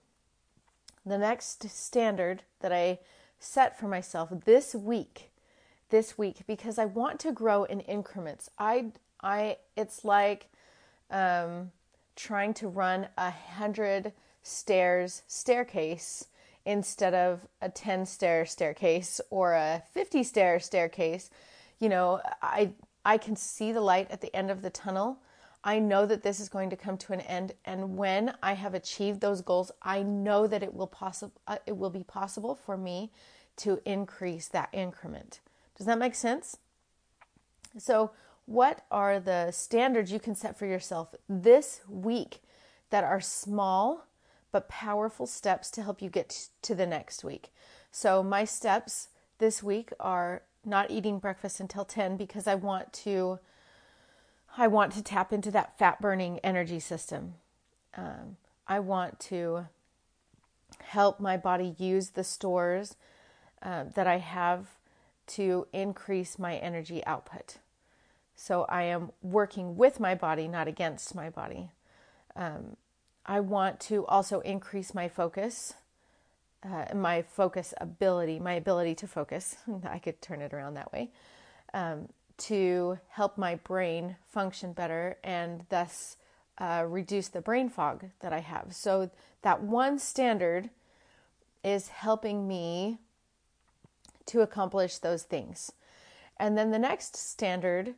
The 1.04 1.18
next 1.18 1.68
standard 1.68 2.42
that 2.60 2.72
I 2.72 3.00
set 3.38 3.78
for 3.78 3.88
myself 3.88 4.30
this 4.44 4.74
week 4.74 5.30
this 5.90 6.18
week 6.18 6.42
because 6.46 6.78
I 6.78 6.84
want 6.84 7.20
to 7.20 7.32
grow 7.32 7.64
in 7.64 7.80
increments. 7.80 8.50
I 8.58 8.92
I 9.22 9.58
it's 9.76 10.04
like 10.04 10.48
um, 11.10 11.72
trying 12.16 12.54
to 12.54 12.68
run 12.68 13.08
a 13.16 13.30
hundred 13.30 14.12
stairs 14.42 15.22
staircase 15.26 16.26
instead 16.66 17.14
of 17.14 17.46
a 17.60 17.68
10 17.68 18.06
stair 18.06 18.46
staircase 18.46 19.20
or 19.30 19.52
a 19.52 19.82
50 19.92 20.22
stair 20.22 20.60
staircase. 20.60 21.30
You 21.78 21.88
know 21.88 22.20
i 22.42 22.72
i 23.04 23.18
can 23.18 23.36
see 23.36 23.72
the 23.72 23.80
light 23.80 24.10
at 24.10 24.20
the 24.20 24.34
end 24.34 24.50
of 24.50 24.62
the 24.62 24.70
tunnel. 24.70 25.18
I 25.66 25.78
know 25.78 26.04
that 26.04 26.22
this 26.22 26.40
is 26.40 26.50
going 26.50 26.68
to 26.70 26.76
come 26.76 26.98
to 26.98 27.14
an 27.14 27.22
end 27.22 27.54
and 27.64 27.96
when 27.96 28.34
i 28.42 28.52
have 28.52 28.74
achieved 28.74 29.20
those 29.20 29.40
goals 29.40 29.72
i 29.82 30.02
know 30.02 30.46
that 30.46 30.62
it 30.62 30.74
will 30.74 30.86
possible 30.86 31.40
uh, 31.46 31.56
it 31.66 31.76
will 31.76 31.90
be 31.90 32.04
possible 32.04 32.54
for 32.54 32.76
me 32.76 33.10
to 33.56 33.80
increase 33.86 34.46
that 34.48 34.68
increment 34.72 35.40
does 35.76 35.86
that 35.86 35.98
make 35.98 36.14
sense? 36.14 36.56
So, 37.78 38.12
what 38.46 38.84
are 38.90 39.18
the 39.18 39.50
standards 39.50 40.12
you 40.12 40.20
can 40.20 40.34
set 40.34 40.58
for 40.58 40.66
yourself 40.66 41.14
this 41.28 41.80
week 41.88 42.42
that 42.90 43.02
are 43.02 43.20
small 43.20 44.06
but 44.52 44.68
powerful 44.68 45.26
steps 45.26 45.70
to 45.72 45.82
help 45.82 46.02
you 46.02 46.10
get 46.10 46.48
to 46.62 46.74
the 46.74 46.86
next 46.86 47.24
week? 47.24 47.52
So, 47.90 48.22
my 48.22 48.44
steps 48.44 49.08
this 49.38 49.62
week 49.62 49.92
are 49.98 50.42
not 50.64 50.90
eating 50.90 51.18
breakfast 51.18 51.60
until 51.60 51.84
10 51.84 52.16
because 52.16 52.46
I 52.46 52.54
want 52.54 52.92
to 52.92 53.38
I 54.56 54.68
want 54.68 54.92
to 54.92 55.02
tap 55.02 55.32
into 55.32 55.50
that 55.50 55.76
fat 55.78 56.00
burning 56.00 56.38
energy 56.44 56.78
system. 56.78 57.34
Um, 57.96 58.36
I 58.68 58.78
want 58.78 59.18
to 59.20 59.66
help 60.80 61.18
my 61.18 61.36
body 61.36 61.74
use 61.76 62.10
the 62.10 62.22
stores 62.22 62.94
uh, 63.62 63.84
that 63.94 64.06
I 64.06 64.18
have 64.18 64.68
to 65.26 65.66
increase 65.72 66.38
my 66.38 66.56
energy 66.56 67.04
output. 67.06 67.58
So 68.36 68.66
I 68.68 68.82
am 68.84 69.12
working 69.22 69.76
with 69.76 70.00
my 70.00 70.14
body, 70.14 70.48
not 70.48 70.68
against 70.68 71.14
my 71.14 71.30
body. 71.30 71.70
Um, 72.36 72.76
I 73.26 73.40
want 73.40 73.80
to 73.80 74.04
also 74.06 74.40
increase 74.40 74.94
my 74.94 75.08
focus, 75.08 75.74
uh, 76.62 76.86
my 76.94 77.22
focus 77.22 77.72
ability, 77.80 78.38
my 78.38 78.54
ability 78.54 78.94
to 78.96 79.06
focus. 79.06 79.56
I 79.84 79.98
could 79.98 80.20
turn 80.20 80.42
it 80.42 80.52
around 80.52 80.74
that 80.74 80.92
way 80.92 81.10
um, 81.72 82.08
to 82.36 82.98
help 83.08 83.38
my 83.38 83.54
brain 83.56 84.16
function 84.26 84.72
better 84.72 85.16
and 85.22 85.64
thus 85.68 86.16
uh, 86.58 86.84
reduce 86.86 87.28
the 87.28 87.40
brain 87.40 87.68
fog 87.68 88.10
that 88.20 88.32
I 88.32 88.40
have. 88.40 88.74
So 88.74 89.10
that 89.42 89.62
one 89.62 89.98
standard 89.98 90.70
is 91.62 91.88
helping 91.88 92.46
me 92.46 92.98
to 94.26 94.40
accomplish 94.40 94.98
those 94.98 95.22
things. 95.22 95.72
And 96.36 96.58
then 96.58 96.70
the 96.70 96.78
next 96.78 97.16
standard 97.16 97.94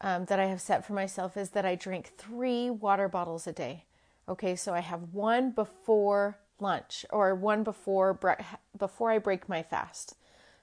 um, 0.00 0.26
that 0.26 0.40
I 0.40 0.46
have 0.46 0.60
set 0.60 0.84
for 0.84 0.92
myself 0.92 1.36
is 1.36 1.50
that 1.50 1.64
I 1.64 1.74
drink 1.74 2.12
three 2.16 2.70
water 2.70 3.08
bottles 3.08 3.46
a 3.46 3.52
day. 3.52 3.84
Okay, 4.28 4.56
so 4.56 4.74
I 4.74 4.80
have 4.80 5.14
one 5.14 5.50
before 5.52 6.38
lunch 6.58 7.06
or 7.10 7.34
one 7.34 7.62
before 7.62 8.14
bre- 8.14 8.42
before 8.76 9.10
I 9.10 9.18
break 9.18 9.48
my 9.48 9.62
fast. 9.62 10.16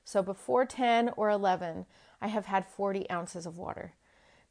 So 0.03 0.21
before 0.21 0.65
10 0.65 1.11
or 1.15 1.29
11, 1.29 1.85
I 2.21 2.27
have 2.27 2.45
had 2.45 2.65
40 2.65 3.09
ounces 3.09 3.45
of 3.45 3.57
water. 3.57 3.93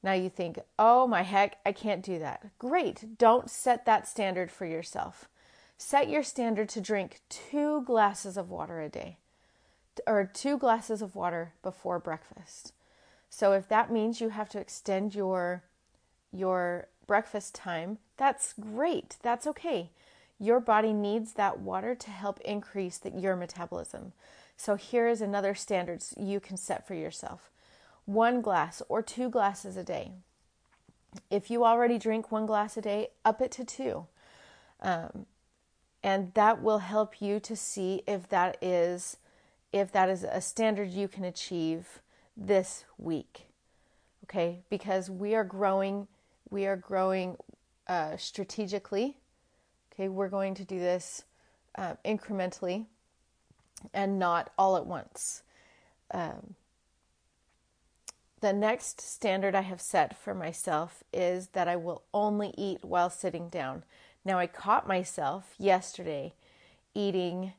Now 0.03 0.13
you 0.13 0.31
think, 0.31 0.59
oh 0.79 1.07
my 1.07 1.23
heck, 1.23 1.59
I 1.65 1.73
can't 1.73 2.03
do 2.03 2.19
that. 2.19 2.51
Great. 2.59 3.19
Don't 3.19 3.51
set 3.51 3.85
that 3.85 4.09
standard 4.09 4.51
for 4.51 4.65
yourself. 4.65 5.29
Set 5.77 6.09
your 6.09 6.23
standard 6.23 6.69
to 6.71 6.81
drink 6.81 7.21
two 7.29 7.83
glasses 7.83 8.37
of 8.37 8.51
water 8.51 8.81
a 8.81 8.89
day 8.89 9.19
or 10.07 10.31
two 10.33 10.59
glasses 10.59 11.03
of 11.03 11.15
water 11.15 11.53
before 11.63 11.99
breakfast. 11.99 12.73
So 13.29 13.53
if 13.53 13.69
that 13.69 13.91
means 13.91 14.21
you 14.21 14.31
have 14.31 14.49
to 14.51 14.61
extend 14.61 15.15
your 15.15 15.65
your 16.33 16.89
breakfast 17.07 17.55
time, 17.55 17.99
that's 18.17 18.55
great. 18.55 19.17
That's 19.23 19.47
okay. 19.47 19.91
Your 20.39 20.61
body 20.61 20.93
needs 20.93 21.35
that 21.35 21.61
water 21.61 21.95
to 21.95 22.11
help 22.11 22.41
increase 22.41 22.99
the, 22.99 23.11
your 23.11 23.37
metabolism. 23.37 24.13
So 24.57 24.77
here 24.77 25.09
is 25.09 25.21
another 25.21 25.55
standard 25.55 26.03
you 26.17 26.41
can 26.41 26.57
set 26.57 26.87
for 26.87 26.95
yourself. 26.95 27.51
One 28.05 28.41
glass 28.41 28.83
or 28.89 29.03
two 29.03 29.29
glasses 29.29 29.77
a 29.77 29.85
day. 29.85 30.13
If 31.31 31.51
you 31.51 31.65
already 31.65 31.99
drink 31.99 32.33
one 32.33 32.47
glass 32.47 32.77
a 32.77 32.81
day, 32.81 33.09
up 33.25 33.41
it 33.41 33.51
to 33.53 33.65
two. 33.65 34.07
Um, 34.81 35.27
and 36.03 36.33
that 36.35 36.63
will 36.63 36.79
help 36.79 37.21
you 37.21 37.39
to 37.41 37.55
see 37.55 38.03
if 38.07 38.29
that 38.29 38.57
is 38.63 39.17
if 39.73 39.91
that 39.93 40.09
is 40.09 40.25
a 40.25 40.41
standard 40.41 40.91
you 40.91 41.09
can 41.09 41.25
achieve 41.25 42.01
this 42.37 42.85
week. 42.99 43.47
Okay, 44.25 44.61
because 44.71 45.11
we 45.11 45.35
are 45.35 45.45
growing, 45.45 46.07
we 46.51 46.67
are 46.67 46.77
growing 46.77 47.37
uh, 47.89 48.17
strategically. 48.17 49.17
Okay, 49.93 50.09
we're 50.09 50.29
going 50.29 50.55
to 50.55 50.65
do 50.65 50.79
this 50.79 51.25
uh, 51.77 51.95
incrementally 52.05 52.87
and 53.93 54.19
not 54.19 54.51
all 54.57 54.77
at 54.77 54.87
once. 54.87 55.43
Um, 56.13 56.55
the 58.41 58.53
next 58.53 59.01
standard 59.01 59.55
I 59.55 59.61
have 59.61 59.81
set 59.81 60.17
for 60.17 60.35
myself 60.35 61.05
is 61.13 61.49
that 61.49 61.69
I 61.69 61.77
will 61.77 62.03
only 62.13 62.53
eat 62.59 62.85
while 62.85 63.11
sitting 63.11 63.49
down. 63.49 63.85
Now, 64.25 64.39
I 64.39 64.47
caught 64.47 64.87
myself 64.87 65.55
yesterday 65.59 66.35
eating 66.95 67.53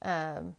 um, 0.00 0.56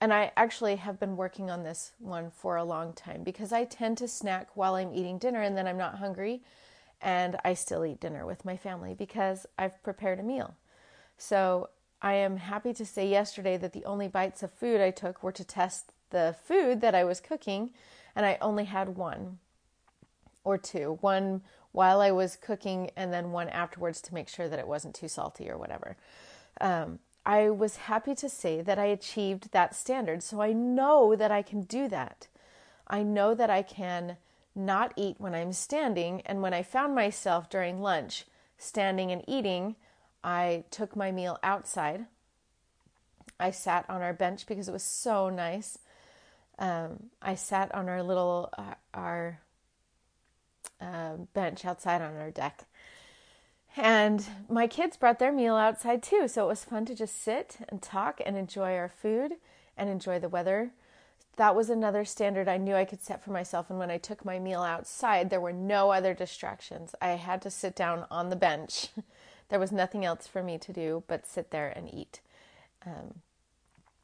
and 0.00 0.12
I 0.12 0.32
actually 0.36 0.76
have 0.76 1.00
been 1.00 1.16
working 1.16 1.50
on 1.50 1.62
this 1.62 1.92
one 1.98 2.30
for 2.30 2.56
a 2.56 2.64
long 2.64 2.92
time 2.92 3.22
because 3.22 3.52
I 3.52 3.64
tend 3.64 3.98
to 3.98 4.08
snack 4.08 4.48
while 4.54 4.74
I'm 4.74 4.92
eating 4.92 5.18
dinner 5.18 5.40
and 5.40 5.56
then 5.56 5.66
I'm 5.66 5.78
not 5.78 5.98
hungry 5.98 6.42
and 7.00 7.36
I 7.44 7.54
still 7.54 7.84
eat 7.84 8.00
dinner 8.00 8.26
with 8.26 8.44
my 8.44 8.56
family 8.56 8.94
because 8.94 9.46
I've 9.58 9.82
prepared 9.82 10.20
a 10.20 10.22
meal. 10.22 10.54
So 11.16 11.70
I 12.02 12.14
am 12.14 12.36
happy 12.36 12.74
to 12.74 12.84
say 12.84 13.08
yesterday 13.08 13.56
that 13.56 13.72
the 13.72 13.84
only 13.84 14.08
bites 14.08 14.42
of 14.42 14.52
food 14.52 14.80
I 14.80 14.90
took 14.90 15.22
were 15.22 15.32
to 15.32 15.44
test 15.44 15.92
the 16.10 16.36
food 16.44 16.82
that 16.82 16.94
I 16.94 17.04
was 17.04 17.20
cooking 17.20 17.70
and 18.14 18.26
I 18.26 18.38
only 18.40 18.64
had 18.64 18.96
one 18.96 19.38
or 20.44 20.58
two. 20.58 20.98
One 21.00 21.42
while 21.72 22.00
I 22.00 22.10
was 22.10 22.36
cooking 22.36 22.90
and 22.96 23.12
then 23.12 23.32
one 23.32 23.48
afterwards 23.48 24.00
to 24.02 24.14
make 24.14 24.28
sure 24.28 24.48
that 24.48 24.58
it 24.58 24.68
wasn't 24.68 24.94
too 24.94 25.08
salty 25.08 25.50
or 25.50 25.58
whatever. 25.58 25.96
Um, 26.60 26.98
I 27.26 27.50
was 27.50 27.76
happy 27.76 28.14
to 28.14 28.28
say 28.28 28.62
that 28.62 28.78
I 28.78 28.84
achieved 28.84 29.50
that 29.50 29.74
standard. 29.74 30.22
So 30.22 30.40
I 30.40 30.52
know 30.52 31.16
that 31.16 31.32
I 31.32 31.42
can 31.42 31.62
do 31.62 31.88
that. 31.88 32.28
I 32.86 33.02
know 33.02 33.34
that 33.34 33.50
I 33.50 33.62
can 33.62 34.16
not 34.54 34.92
eat 34.94 35.16
when 35.18 35.34
I'm 35.34 35.52
standing. 35.52 36.22
And 36.24 36.40
when 36.40 36.54
I 36.54 36.62
found 36.62 36.94
myself 36.94 37.50
during 37.50 37.82
lunch 37.82 38.26
standing 38.58 39.10
and 39.10 39.24
eating, 39.26 39.74
I 40.22 40.64
took 40.70 40.94
my 40.94 41.10
meal 41.10 41.38
outside. 41.42 42.06
I 43.40 43.50
sat 43.50 43.84
on 43.88 44.02
our 44.02 44.14
bench 44.14 44.46
because 44.46 44.68
it 44.68 44.72
was 44.72 44.84
so 44.84 45.28
nice. 45.28 45.78
Um, 46.58 47.10
I 47.20 47.34
sat 47.34 47.74
on 47.74 47.88
our 47.88 48.02
little 48.02 48.50
uh, 48.56 48.74
our 48.94 49.40
uh, 50.80 51.16
bench 51.34 51.64
outside 51.64 52.00
on 52.00 52.16
our 52.16 52.30
deck, 52.30 52.64
and 53.76 54.26
my 54.48 54.66
kids 54.66 54.96
brought 54.96 55.18
their 55.18 55.32
meal 55.32 55.56
outside 55.56 56.02
too. 56.02 56.28
So 56.28 56.44
it 56.44 56.48
was 56.48 56.64
fun 56.64 56.86
to 56.86 56.94
just 56.94 57.22
sit 57.22 57.58
and 57.68 57.82
talk 57.82 58.20
and 58.24 58.36
enjoy 58.36 58.74
our 58.74 58.88
food 58.88 59.32
and 59.76 59.90
enjoy 59.90 60.18
the 60.18 60.28
weather. 60.28 60.72
That 61.36 61.54
was 61.54 61.68
another 61.68 62.06
standard 62.06 62.48
I 62.48 62.56
knew 62.56 62.74
I 62.74 62.86
could 62.86 63.02
set 63.02 63.22
for 63.22 63.30
myself. 63.30 63.68
And 63.68 63.78
when 63.78 63.90
I 63.90 63.98
took 63.98 64.24
my 64.24 64.38
meal 64.38 64.62
outside, 64.62 65.28
there 65.28 65.40
were 65.40 65.52
no 65.52 65.90
other 65.90 66.14
distractions. 66.14 66.94
I 67.02 67.08
had 67.10 67.42
to 67.42 67.50
sit 67.50 67.76
down 67.76 68.06
on 68.10 68.30
the 68.30 68.36
bench. 68.36 68.88
there 69.50 69.60
was 69.60 69.72
nothing 69.72 70.04
else 70.04 70.26
for 70.26 70.42
me 70.42 70.56
to 70.56 70.72
do 70.72 71.04
but 71.06 71.26
sit 71.26 71.50
there 71.50 71.68
and 71.68 71.92
eat. 71.92 72.20
Um, 72.86 73.20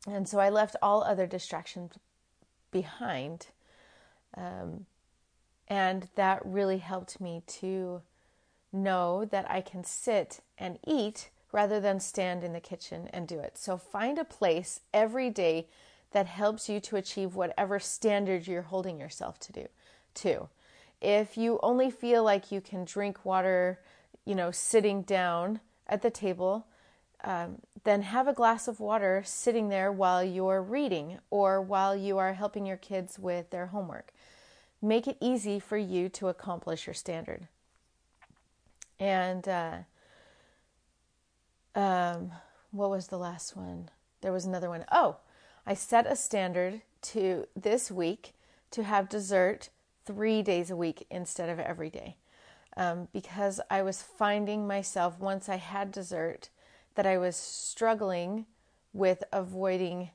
and 0.06 0.28
so 0.28 0.38
I 0.38 0.50
left 0.50 0.76
all 0.82 1.02
other 1.02 1.26
distractions 1.26 1.92
behind. 2.70 3.46
Um, 4.36 4.84
and 5.68 6.08
that 6.16 6.44
really 6.44 6.78
helped 6.78 7.18
me 7.18 7.42
to 7.46 8.02
know 8.72 9.24
that 9.26 9.50
I 9.50 9.60
can 9.60 9.84
sit 9.84 10.40
and 10.58 10.78
eat 10.86 11.30
rather 11.52 11.80
than 11.80 12.00
stand 12.00 12.42
in 12.42 12.52
the 12.52 12.60
kitchen 12.60 13.08
and 13.12 13.28
do 13.28 13.38
it. 13.38 13.58
So 13.58 13.76
find 13.76 14.18
a 14.18 14.24
place 14.24 14.80
every 14.92 15.30
day 15.30 15.68
that 16.12 16.26
helps 16.26 16.68
you 16.68 16.80
to 16.80 16.96
achieve 16.96 17.34
whatever 17.34 17.78
standard 17.78 18.46
you're 18.46 18.62
holding 18.62 18.98
yourself 18.98 19.38
to 19.40 19.52
do 19.52 19.66
to. 20.14 20.48
If 21.00 21.36
you 21.36 21.58
only 21.62 21.90
feel 21.90 22.22
like 22.22 22.52
you 22.52 22.60
can 22.60 22.84
drink 22.84 23.24
water, 23.24 23.80
you 24.24 24.34
know, 24.34 24.50
sitting 24.50 25.02
down 25.02 25.60
at 25.86 26.02
the 26.02 26.10
table, 26.10 26.66
um, 27.24 27.58
then 27.84 28.02
have 28.02 28.28
a 28.28 28.32
glass 28.32 28.68
of 28.68 28.80
water 28.80 29.22
sitting 29.24 29.68
there 29.68 29.90
while 29.90 30.22
you're 30.22 30.62
reading 30.62 31.18
or 31.30 31.60
while 31.60 31.96
you 31.96 32.18
are 32.18 32.34
helping 32.34 32.66
your 32.66 32.76
kids 32.76 33.18
with 33.18 33.50
their 33.50 33.66
homework. 33.66 34.12
Make 34.80 35.06
it 35.06 35.16
easy 35.20 35.58
for 35.58 35.76
you 35.76 36.08
to 36.10 36.28
accomplish 36.28 36.86
your 36.86 36.94
standard. 36.94 37.48
And 38.98 39.46
uh, 39.48 39.78
um, 41.74 42.32
what 42.70 42.90
was 42.90 43.08
the 43.08 43.18
last 43.18 43.56
one? 43.56 43.88
There 44.20 44.32
was 44.32 44.44
another 44.44 44.68
one. 44.68 44.84
Oh, 44.92 45.16
I 45.66 45.74
set 45.74 46.10
a 46.10 46.16
standard 46.16 46.82
to 47.02 47.46
this 47.56 47.90
week 47.90 48.34
to 48.70 48.84
have 48.84 49.08
dessert 49.08 49.70
three 50.04 50.42
days 50.42 50.70
a 50.70 50.76
week 50.76 51.06
instead 51.10 51.48
of 51.48 51.58
every 51.58 51.90
day. 51.90 52.16
Um, 52.76 53.08
because 53.12 53.60
I 53.70 53.82
was 53.82 54.02
finding 54.02 54.66
myself, 54.66 55.18
once 55.18 55.48
I 55.48 55.56
had 55.56 55.92
dessert, 55.92 56.48
that 56.94 57.06
I 57.06 57.18
was 57.18 57.36
struggling 57.36 58.46
with 58.92 59.24
avoiding 59.32 60.10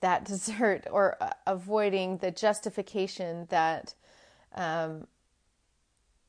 that 0.00 0.24
dessert 0.26 0.86
or 0.90 1.16
uh, 1.20 1.30
avoiding 1.46 2.18
the 2.18 2.30
justification 2.30 3.46
that 3.50 3.94
um, 4.54 5.06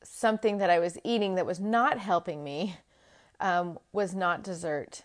something 0.02 0.58
that 0.58 0.70
I 0.70 0.78
was 0.78 0.98
eating 1.04 1.34
that 1.36 1.46
was 1.46 1.60
not 1.60 1.98
helping 1.98 2.42
me 2.42 2.76
um, 3.40 3.78
was 3.92 4.14
not 4.14 4.42
dessert. 4.42 5.02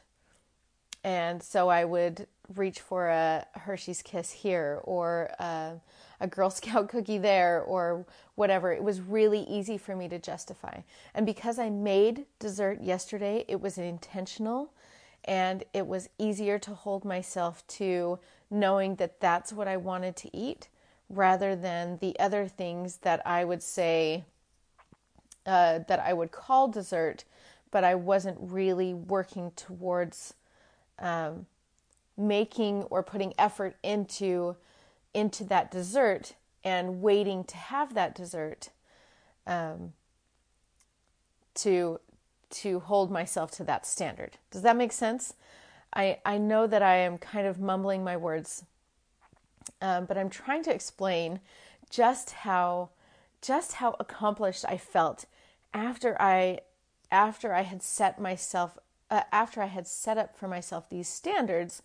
And 1.04 1.42
so 1.42 1.70
I 1.70 1.86
would 1.86 2.28
reach 2.56 2.80
for 2.80 3.08
a 3.08 3.46
Hershey's 3.56 4.02
Kiss 4.02 4.32
here 4.32 4.82
or 4.84 5.32
a, 5.40 5.74
a 6.20 6.28
Girl 6.28 6.50
Scout 6.52 6.90
cookie 6.90 7.18
there 7.18 7.62
or 7.62 8.06
whatever. 8.36 8.72
It 8.72 8.84
was 8.84 9.02
really 9.02 9.42
easy 9.42 9.78
for 9.78 9.96
me 9.96 10.08
to 10.10 10.20
justify. 10.20 10.82
And 11.14 11.26
because 11.26 11.60
I 11.60 11.70
made 11.70 12.26
dessert 12.40 12.82
yesterday, 12.82 13.46
it 13.48 13.62
was 13.62 13.78
intentional 13.78 14.74
and 15.26 15.64
it 15.74 15.86
was 15.86 16.10
easier 16.18 16.58
to 16.60 16.74
hold 16.74 17.04
myself 17.04 17.66
to 17.68 18.20
knowing 18.50 18.96
that 18.96 19.20
that's 19.20 19.52
what 19.52 19.68
I 19.68 19.78
wanted 19.78 20.16
to 20.18 20.36
eat 20.36 20.70
rather 21.10 21.56
than 21.56 21.98
the 21.98 22.18
other 22.20 22.48
things 22.48 22.98
that 22.98 23.26
I 23.26 23.44
would 23.44 23.62
say 23.62 24.26
uh, 25.48 25.80
that 25.88 26.00
I 26.00 26.14
would 26.14 26.32
call 26.32 26.68
dessert, 26.68 27.24
but 27.72 27.84
I 27.84 27.96
wasn't 27.96 28.38
really 28.40 28.94
working 28.94 29.52
towards 29.56 30.34
um, 31.00 31.46
making 32.18 32.84
or 32.84 33.02
putting 33.02 33.34
effort 33.40 33.78
into 33.82 34.56
into 35.14 35.44
that 35.46 35.72
dessert 35.72 36.34
and 36.64 37.02
waiting 37.02 37.44
to 37.46 37.58
have 37.58 37.94
that 37.94 38.14
dessert 38.14 38.70
um, 39.48 39.94
to 41.56 42.00
to 42.50 42.80
hold 42.82 43.12
myself 43.12 43.52
to 43.52 43.64
that 43.64 43.86
standard. 43.86 44.38
Does 44.52 44.62
that 44.62 44.78
make 44.78 44.92
sense? 44.92 45.34
I, 45.94 46.20
I 46.26 46.38
know 46.38 46.68
that 46.68 46.82
I 46.82 46.98
am 46.98 47.18
kind 47.18 47.48
of 47.48 47.60
mumbling 47.60 48.04
my 48.04 48.18
words, 48.18 48.64
um, 49.82 50.06
but 50.06 50.18
I'm 50.18 50.30
trying 50.30 50.64
to 50.64 50.74
explain 50.74 51.40
just 51.90 52.32
how 52.32 52.90
just 53.42 53.74
how 53.74 53.96
accomplished 54.00 54.66
I 54.68 54.78
felt 54.78 55.26
after 55.74 56.20
I 56.22 56.60
after 57.12 57.54
I 57.54 57.62
had 57.62 57.82
set 57.82 58.20
myself 58.20 58.78
uh, 59.10 59.22
after 59.32 59.62
I 59.62 59.68
had 59.68 59.88
set 59.88 60.18
up 60.18 60.38
for 60.38 60.48
myself 60.48 60.90
these 60.90 61.08
standards, 61.08 61.82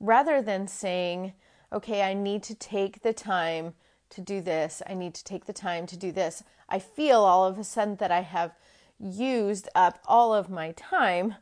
rather 0.00 0.42
than 0.42 0.66
saying, 0.66 1.32
okay, 1.72 2.02
I 2.02 2.14
need 2.14 2.42
to 2.44 2.54
take 2.54 3.02
the 3.02 3.12
time 3.12 3.74
to 4.10 4.20
do 4.20 4.40
this, 4.40 4.82
I 4.86 4.94
need 4.94 5.14
to 5.14 5.24
take 5.24 5.46
the 5.46 5.52
time 5.52 5.86
to 5.86 5.96
do 5.96 6.10
this. 6.10 6.42
I 6.68 6.78
feel 6.78 7.20
all 7.20 7.44
of 7.44 7.58
a 7.58 7.64
sudden 7.64 7.96
that 7.96 8.10
I 8.10 8.22
have 8.22 8.52
used 8.98 9.68
up 9.74 9.98
all 10.06 10.34
of 10.34 10.50
my 10.50 10.72
time 10.72 11.36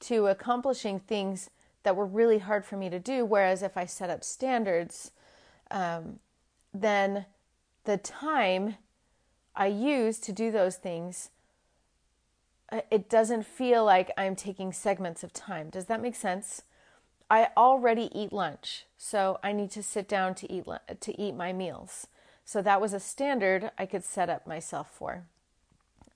to 0.00 0.26
accomplishing 0.26 1.00
things 1.00 1.50
that 1.82 1.96
were 1.96 2.06
really 2.06 2.38
hard 2.38 2.64
for 2.64 2.76
me 2.76 2.90
to 2.90 2.98
do. 2.98 3.24
Whereas 3.24 3.62
if 3.62 3.76
I 3.76 3.86
set 3.86 4.10
up 4.10 4.22
standards, 4.22 5.12
um, 5.70 6.18
then 6.72 7.26
the 7.84 7.96
time 7.96 8.76
I 9.58 9.66
use 9.66 10.18
to 10.20 10.32
do 10.32 10.52
those 10.52 10.76
things, 10.76 11.30
uh, 12.70 12.82
it 12.90 13.10
doesn't 13.10 13.44
feel 13.44 13.84
like 13.84 14.12
I'm 14.16 14.36
taking 14.36 14.72
segments 14.72 15.24
of 15.24 15.32
time. 15.32 15.68
Does 15.68 15.86
that 15.86 16.00
make 16.00 16.14
sense? 16.14 16.62
I 17.28 17.48
already 17.56 18.08
eat 18.18 18.32
lunch, 18.32 18.86
so 18.96 19.38
I 19.42 19.52
need 19.52 19.70
to 19.72 19.82
sit 19.82 20.08
down 20.08 20.34
to 20.36 20.50
eat 20.50 20.64
to 21.00 21.20
eat 21.20 21.34
my 21.34 21.52
meals. 21.52 22.06
So 22.44 22.62
that 22.62 22.80
was 22.80 22.94
a 22.94 23.00
standard 23.00 23.70
I 23.76 23.84
could 23.84 24.04
set 24.04 24.30
up 24.30 24.46
myself 24.46 24.90
for. 24.90 25.24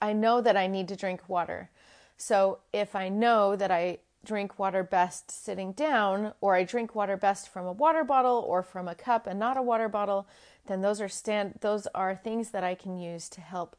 I 0.00 0.14
know 0.14 0.40
that 0.40 0.56
I 0.56 0.66
need 0.66 0.88
to 0.88 0.96
drink 0.96 1.28
water. 1.28 1.68
So 2.16 2.60
if 2.72 2.96
I 2.96 3.08
know 3.08 3.56
that 3.56 3.70
I 3.70 3.98
drink 4.24 4.58
water 4.58 4.82
best 4.82 5.30
sitting 5.30 5.72
down, 5.72 6.32
or 6.40 6.54
I 6.54 6.64
drink 6.64 6.94
water 6.94 7.16
best 7.16 7.48
from 7.48 7.66
a 7.66 7.72
water 7.72 8.04
bottle 8.04 8.44
or 8.46 8.62
from 8.62 8.88
a 8.88 8.94
cup 8.94 9.26
and 9.26 9.38
not 9.38 9.56
a 9.56 9.62
water 9.62 9.88
bottle, 9.88 10.26
then 10.66 10.80
those 10.80 11.00
are 11.00 11.08
stand 11.08 11.58
those 11.60 11.86
are 11.88 12.14
things 12.14 12.50
that 12.50 12.62
I 12.62 12.74
can 12.74 12.96
use 12.98 13.28
to 13.30 13.40
help 13.40 13.76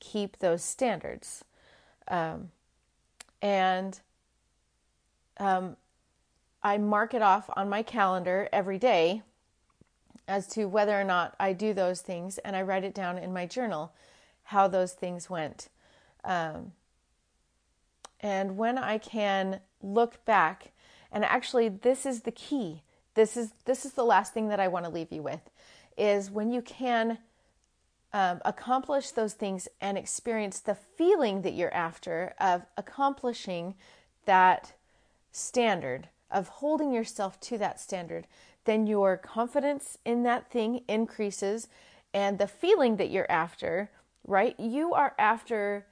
keep 0.00 0.38
those 0.38 0.64
standards. 0.64 1.44
Um, 2.08 2.50
and 3.40 4.00
um, 5.38 5.76
I 6.62 6.78
mark 6.78 7.14
it 7.14 7.22
off 7.22 7.48
on 7.56 7.68
my 7.68 7.82
calendar 7.82 8.48
every 8.52 8.78
day 8.78 9.22
as 10.26 10.48
to 10.48 10.64
whether 10.64 11.00
or 11.00 11.04
not 11.04 11.36
I 11.38 11.52
do 11.52 11.72
those 11.72 12.00
things, 12.00 12.38
and 12.38 12.56
I 12.56 12.62
write 12.62 12.84
it 12.84 12.94
down 12.94 13.18
in 13.18 13.32
my 13.32 13.46
journal 13.46 13.92
how 14.44 14.66
those 14.66 14.92
things 14.92 15.30
went. 15.30 15.68
Um, 16.24 16.72
and 18.20 18.56
when 18.56 18.78
I 18.78 18.98
can 18.98 19.60
look 19.86 20.24
back, 20.24 20.72
and 21.12 21.24
actually, 21.24 21.68
this 21.68 22.04
is 22.04 22.22
the 22.22 22.32
key. 22.32 22.82
This 23.14 23.36
is 23.36 23.52
this 23.64 23.84
is 23.84 23.92
the 23.92 24.04
last 24.04 24.34
thing 24.34 24.48
that 24.48 24.60
I 24.60 24.68
want 24.68 24.84
to 24.84 24.90
leave 24.90 25.12
you 25.12 25.22
with, 25.22 25.50
is 25.96 26.30
when 26.30 26.50
you 26.50 26.60
can 26.62 27.18
um, 28.12 28.40
accomplish 28.44 29.10
those 29.10 29.34
things 29.34 29.68
and 29.80 29.96
experience 29.96 30.60
the 30.60 30.74
feeling 30.74 31.42
that 31.42 31.54
you're 31.54 31.74
after 31.74 32.34
of 32.38 32.62
accomplishing 32.76 33.74
that 34.24 34.72
standard, 35.32 36.08
of 36.30 36.48
holding 36.48 36.92
yourself 36.92 37.38
to 37.40 37.58
that 37.58 37.80
standard, 37.80 38.26
then 38.64 38.86
your 38.86 39.16
confidence 39.16 39.98
in 40.04 40.22
that 40.24 40.50
thing 40.50 40.82
increases, 40.88 41.68
and 42.12 42.38
the 42.38 42.48
feeling 42.48 42.96
that 42.96 43.10
you're 43.10 43.30
after 43.30 43.90
right? 44.26 44.58
You 44.58 44.92
are 44.92 45.14
after 45.18 45.86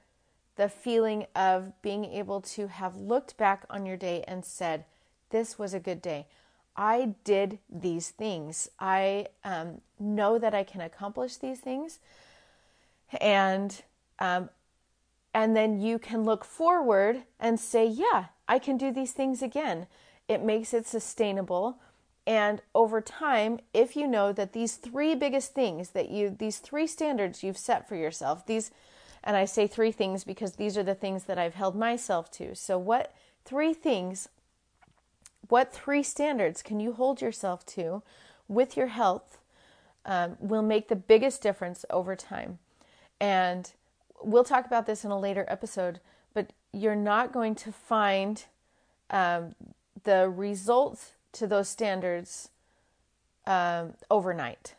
the 0.55 0.69
feeling 0.69 1.25
of 1.35 1.73
being 1.81 2.05
able 2.05 2.41
to 2.41 2.67
have 2.67 2.95
looked 2.95 3.37
back 3.37 3.65
on 3.69 3.85
your 3.85 3.97
day 3.97 4.23
and 4.27 4.45
said, 4.45 4.85
This 5.29 5.59
was 5.59 5.73
a 5.73 5.79
good 5.79 6.01
day. 6.01 6.27
I 6.77 7.15
did 7.23 7.59
these 7.69 8.09
things. 8.09 8.69
I 8.79 9.27
um, 9.43 9.81
know 9.99 10.37
that 10.37 10.53
I 10.53 10.63
can 10.63 10.81
accomplish 10.81 11.37
these 11.37 11.59
things. 11.59 11.99
And 13.21 13.81
um, 14.19 14.49
and 15.35 15.53
then 15.53 15.81
you 15.81 15.99
can 15.99 16.23
look 16.23 16.45
forward 16.45 17.23
and 17.41 17.59
say, 17.59 17.85
yeah, 17.85 18.27
I 18.47 18.57
can 18.57 18.77
do 18.77 18.89
these 18.89 19.11
things 19.11 19.41
again. 19.41 19.85
It 20.29 20.41
makes 20.41 20.73
it 20.73 20.87
sustainable. 20.87 21.77
And 22.25 22.61
over 22.73 23.01
time, 23.01 23.59
if 23.73 23.97
you 23.97 24.07
know 24.07 24.31
that 24.31 24.53
these 24.53 24.75
three 24.75 25.13
biggest 25.13 25.53
things 25.53 25.89
that 25.89 26.09
you, 26.09 26.29
these 26.29 26.59
three 26.59 26.87
standards 26.87 27.43
you've 27.43 27.57
set 27.57 27.85
for 27.87 27.97
yourself, 27.97 28.45
these, 28.45 28.71
and 29.25 29.35
I 29.35 29.45
say 29.45 29.65
three 29.67 29.91
things 29.91 30.23
because 30.23 30.53
these 30.53 30.77
are 30.77 30.83
the 30.83 30.95
things 30.95 31.23
that 31.23 31.37
I've 31.37 31.55
held 31.55 31.75
myself 31.75 32.29
to. 32.31 32.55
So, 32.55 32.77
what 32.77 33.13
three 33.45 33.73
things. 33.73 34.27
What 35.47 35.71
three 35.71 36.01
standards 36.01 36.63
can 36.63 36.79
you 36.79 36.93
hold 36.93 37.21
yourself 37.21 37.65
to 37.67 38.01
with 38.47 38.75
your 38.75 38.87
health 38.87 39.37
um, 40.03 40.37
will 40.39 40.63
make 40.63 40.87
the 40.87 40.95
biggest 40.95 41.43
difference 41.43 41.85
over 41.91 42.15
time? 42.15 42.57
And 43.19 43.71
we'll 44.23 44.43
talk 44.43 44.65
about 44.65 44.87
this 44.87 45.05
in 45.05 45.11
a 45.11 45.19
later 45.19 45.45
episode, 45.47 45.99
but 46.33 46.51
you're 46.73 46.95
not 46.95 47.31
going 47.31 47.53
to 47.55 47.71
find 47.71 48.45
um, 49.11 49.53
the 50.03 50.27
results 50.29 51.11
to 51.33 51.45
those 51.45 51.69
standards 51.69 52.49
um, 53.45 53.93
overnight. 54.09 54.73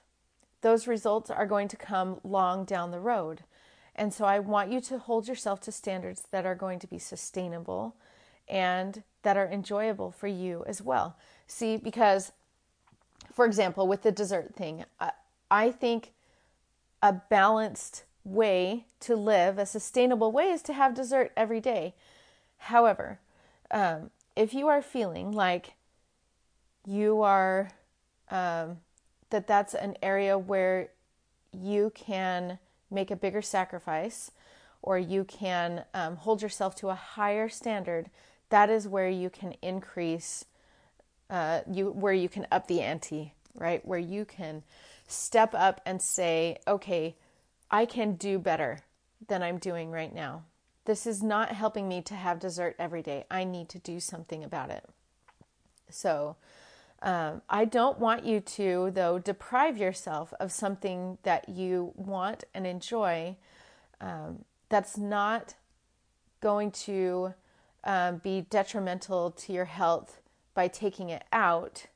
Those 0.62 0.88
results 0.88 1.30
are 1.30 1.46
going 1.46 1.68
to 1.68 1.76
come 1.76 2.18
long 2.24 2.64
down 2.64 2.90
the 2.90 2.98
road. 2.98 3.42
And 3.96 4.12
so 4.12 4.26
I 4.26 4.38
want 4.38 4.70
you 4.70 4.80
to 4.82 4.98
hold 4.98 5.26
yourself 5.26 5.60
to 5.62 5.72
standards 5.72 6.24
that 6.30 6.46
are 6.46 6.54
going 6.54 6.78
to 6.80 6.86
be 6.86 6.98
sustainable 6.98 7.96
and 8.46 9.02
that 9.22 9.36
are 9.36 9.48
enjoyable 9.48 10.12
for 10.12 10.28
you 10.28 10.64
as 10.66 10.80
well. 10.82 11.16
See, 11.46 11.78
because, 11.78 12.32
for 13.32 13.46
example, 13.46 13.88
with 13.88 14.02
the 14.02 14.12
dessert 14.12 14.54
thing, 14.54 14.84
I 15.50 15.72
think 15.72 16.12
a 17.02 17.14
balanced 17.14 18.04
way 18.22 18.84
to 19.00 19.16
live, 19.16 19.58
a 19.58 19.66
sustainable 19.66 20.30
way, 20.30 20.50
is 20.50 20.62
to 20.62 20.74
have 20.74 20.94
dessert 20.94 21.32
every 21.36 21.60
day. 21.60 21.94
However, 22.58 23.18
um, 23.70 24.10
if 24.36 24.52
you 24.52 24.68
are 24.68 24.82
feeling 24.82 25.32
like 25.32 25.74
you 26.86 27.22
are, 27.22 27.70
um, 28.30 28.78
that 29.30 29.46
that's 29.46 29.74
an 29.74 29.96
area 30.02 30.38
where 30.38 30.90
you 31.52 31.90
can 31.94 32.58
make 32.90 33.10
a 33.10 33.16
bigger 33.16 33.42
sacrifice 33.42 34.30
or 34.82 34.98
you 34.98 35.24
can 35.24 35.84
um, 35.94 36.16
hold 36.16 36.40
yourself 36.42 36.74
to 36.76 36.88
a 36.88 36.94
higher 36.94 37.48
standard, 37.48 38.08
that 38.50 38.70
is 38.70 38.86
where 38.86 39.08
you 39.08 39.28
can 39.28 39.54
increase, 39.60 40.44
uh, 41.28 41.60
you 41.70 41.90
where 41.90 42.12
you 42.12 42.28
can 42.28 42.46
up 42.52 42.68
the 42.68 42.80
ante, 42.80 43.34
right? 43.54 43.84
Where 43.84 43.98
you 43.98 44.24
can 44.24 44.62
step 45.08 45.54
up 45.54 45.80
and 45.84 46.00
say, 46.00 46.58
okay, 46.68 47.16
I 47.70 47.84
can 47.84 48.14
do 48.14 48.38
better 48.38 48.78
than 49.26 49.42
I'm 49.42 49.58
doing 49.58 49.90
right 49.90 50.14
now. 50.14 50.44
This 50.84 51.04
is 51.06 51.20
not 51.20 51.50
helping 51.50 51.88
me 51.88 52.00
to 52.02 52.14
have 52.14 52.38
dessert 52.38 52.76
every 52.78 53.02
day. 53.02 53.24
I 53.28 53.42
need 53.42 53.68
to 53.70 53.80
do 53.80 53.98
something 53.98 54.44
about 54.44 54.70
it. 54.70 54.84
So, 55.90 56.36
um, 57.02 57.42
I 57.48 57.64
don't 57.64 57.98
want 57.98 58.24
you 58.24 58.40
to, 58.40 58.90
though, 58.92 59.18
deprive 59.18 59.76
yourself 59.76 60.32
of 60.40 60.50
something 60.50 61.18
that 61.22 61.48
you 61.48 61.92
want 61.94 62.44
and 62.54 62.66
enjoy. 62.66 63.36
Um, 64.00 64.44
that's 64.68 64.96
not 64.96 65.54
going 66.40 66.70
to 66.70 67.34
um, 67.84 68.18
be 68.18 68.46
detrimental 68.48 69.30
to 69.30 69.52
your 69.52 69.66
health 69.66 70.20
by 70.54 70.68
taking 70.68 71.10
it 71.10 71.24
out, 71.32 71.86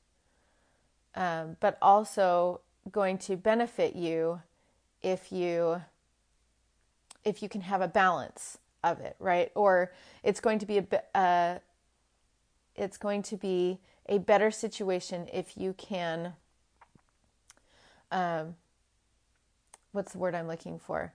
um, 1.15 1.57
but 1.61 1.79
also 1.81 2.61
going 2.91 3.19
to 3.19 3.37
benefit 3.37 3.97
you 3.97 4.41
if 5.03 5.33
you 5.33 5.83
if 7.23 7.43
you 7.43 7.49
can 7.51 7.61
have 7.61 7.83
a 7.83 7.89
balance 7.89 8.59
of 8.83 9.01
it, 9.01 9.15
right? 9.19 9.51
Or 9.55 9.93
it's 10.23 10.41
going 10.41 10.59
to 10.61 10.67
be 10.67 10.79
a 10.79 11.19
uh, 11.19 11.59
it's 12.77 12.97
going 12.97 13.23
to 13.25 13.37
be 13.37 13.79
a 14.11 14.19
better 14.19 14.51
situation 14.51 15.27
if 15.33 15.57
you 15.57 15.73
can 15.73 16.35
um, 18.11 18.57
what's 19.93 20.13
the 20.13 20.19
word 20.19 20.35
I'm 20.35 20.49
looking 20.49 20.79
for? 20.79 21.13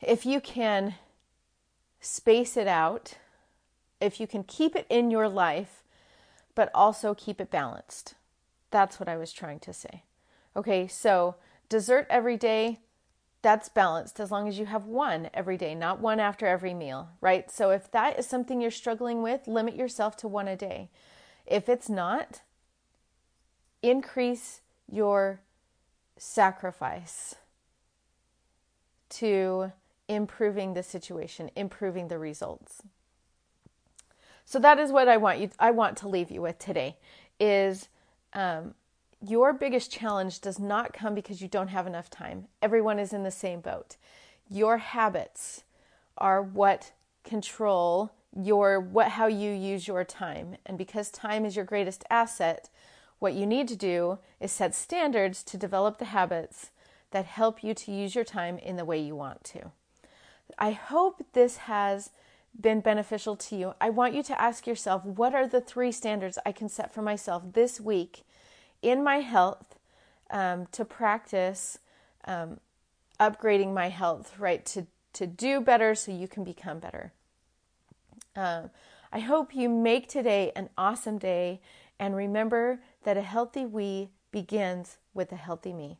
If 0.00 0.26
you 0.26 0.40
can 0.40 0.94
space 2.00 2.56
it 2.56 2.66
out, 2.66 3.14
if 4.00 4.18
you 4.18 4.26
can 4.26 4.42
keep 4.42 4.74
it 4.74 4.86
in 4.88 5.10
your 5.10 5.28
life, 5.28 5.82
but 6.54 6.70
also 6.74 7.14
keep 7.14 7.40
it 7.40 7.50
balanced. 7.50 8.14
That's 8.70 8.98
what 8.98 9.08
I 9.08 9.16
was 9.16 9.32
trying 9.32 9.60
to 9.60 9.72
say. 9.72 10.02
Okay, 10.56 10.86
so 10.86 11.36
dessert 11.68 12.06
every 12.10 12.36
day, 12.36 12.80
that's 13.42 13.68
balanced 13.68 14.20
as 14.20 14.30
long 14.30 14.48
as 14.48 14.58
you 14.58 14.66
have 14.66 14.86
one 14.86 15.28
every 15.34 15.56
day, 15.56 15.74
not 15.74 16.00
one 16.00 16.20
after 16.20 16.46
every 16.46 16.74
meal, 16.74 17.10
right? 17.20 17.50
So 17.50 17.70
if 17.70 17.90
that 17.90 18.18
is 18.18 18.26
something 18.26 18.60
you're 18.60 18.70
struggling 18.70 19.22
with, 19.22 19.48
limit 19.48 19.74
yourself 19.74 20.16
to 20.18 20.28
one 20.28 20.48
a 20.48 20.56
day. 20.56 20.90
If 21.52 21.68
it's 21.68 21.90
not, 21.90 22.40
increase 23.82 24.62
your 24.90 25.40
sacrifice 26.16 27.34
to 29.10 29.72
improving 30.08 30.72
the 30.72 30.82
situation, 30.82 31.50
improving 31.54 32.08
the 32.08 32.18
results. 32.18 32.80
So 34.46 34.58
that 34.60 34.78
is 34.78 34.92
what 34.92 35.08
I 35.08 35.18
want 35.18 35.40
you 35.40 35.50
I 35.58 35.72
want 35.72 35.98
to 35.98 36.08
leave 36.08 36.30
you 36.30 36.40
with 36.40 36.58
today 36.58 36.96
is 37.38 37.88
um, 38.32 38.74
your 39.20 39.52
biggest 39.52 39.92
challenge 39.92 40.40
does 40.40 40.58
not 40.58 40.94
come 40.94 41.14
because 41.14 41.42
you 41.42 41.48
don't 41.48 41.68
have 41.68 41.86
enough 41.86 42.08
time. 42.08 42.46
Everyone 42.62 42.98
is 42.98 43.12
in 43.12 43.24
the 43.24 43.30
same 43.30 43.60
boat. 43.60 43.96
Your 44.48 44.78
habits 44.78 45.64
are 46.16 46.42
what 46.42 46.92
control 47.24 48.10
your 48.34 48.80
what 48.80 49.08
how 49.10 49.26
you 49.26 49.50
use 49.50 49.86
your 49.86 50.04
time. 50.04 50.56
And 50.64 50.78
because 50.78 51.10
time 51.10 51.44
is 51.44 51.56
your 51.56 51.64
greatest 51.64 52.04
asset, 52.10 52.68
what 53.18 53.34
you 53.34 53.46
need 53.46 53.68
to 53.68 53.76
do 53.76 54.18
is 54.40 54.50
set 54.52 54.74
standards 54.74 55.42
to 55.44 55.56
develop 55.56 55.98
the 55.98 56.06
habits 56.06 56.70
that 57.10 57.26
help 57.26 57.62
you 57.62 57.74
to 57.74 57.92
use 57.92 58.14
your 58.14 58.24
time 58.24 58.58
in 58.58 58.76
the 58.76 58.84
way 58.84 58.98
you 58.98 59.14
want 59.14 59.44
to. 59.44 59.70
I 60.58 60.72
hope 60.72 61.24
this 61.32 61.58
has 61.58 62.10
been 62.58 62.80
beneficial 62.80 63.36
to 63.36 63.56
you. 63.56 63.74
I 63.80 63.90
want 63.90 64.14
you 64.14 64.22
to 64.24 64.40
ask 64.40 64.66
yourself 64.66 65.04
what 65.04 65.34
are 65.34 65.46
the 65.46 65.60
three 65.60 65.92
standards 65.92 66.38
I 66.44 66.52
can 66.52 66.68
set 66.68 66.92
for 66.92 67.02
myself 67.02 67.42
this 67.52 67.80
week 67.80 68.24
in 68.82 69.02
my 69.04 69.18
health 69.18 69.78
um, 70.30 70.66
to 70.72 70.84
practice 70.84 71.78
um, 72.24 72.60
upgrading 73.20 73.72
my 73.72 73.88
health, 73.88 74.38
right? 74.38 74.64
To, 74.66 74.86
to 75.14 75.26
do 75.26 75.60
better 75.60 75.94
so 75.94 76.10
you 76.12 76.28
can 76.28 76.44
become 76.44 76.78
better. 76.78 77.12
Um, 78.34 78.70
I 79.12 79.18
hope 79.18 79.54
you 79.54 79.68
make 79.68 80.08
today 80.08 80.52
an 80.56 80.70
awesome 80.78 81.18
day 81.18 81.60
and 81.98 82.16
remember 82.16 82.80
that 83.04 83.18
a 83.18 83.22
healthy 83.22 83.66
we 83.66 84.10
begins 84.30 84.96
with 85.12 85.30
a 85.32 85.36
healthy 85.36 85.74
me. 85.74 85.98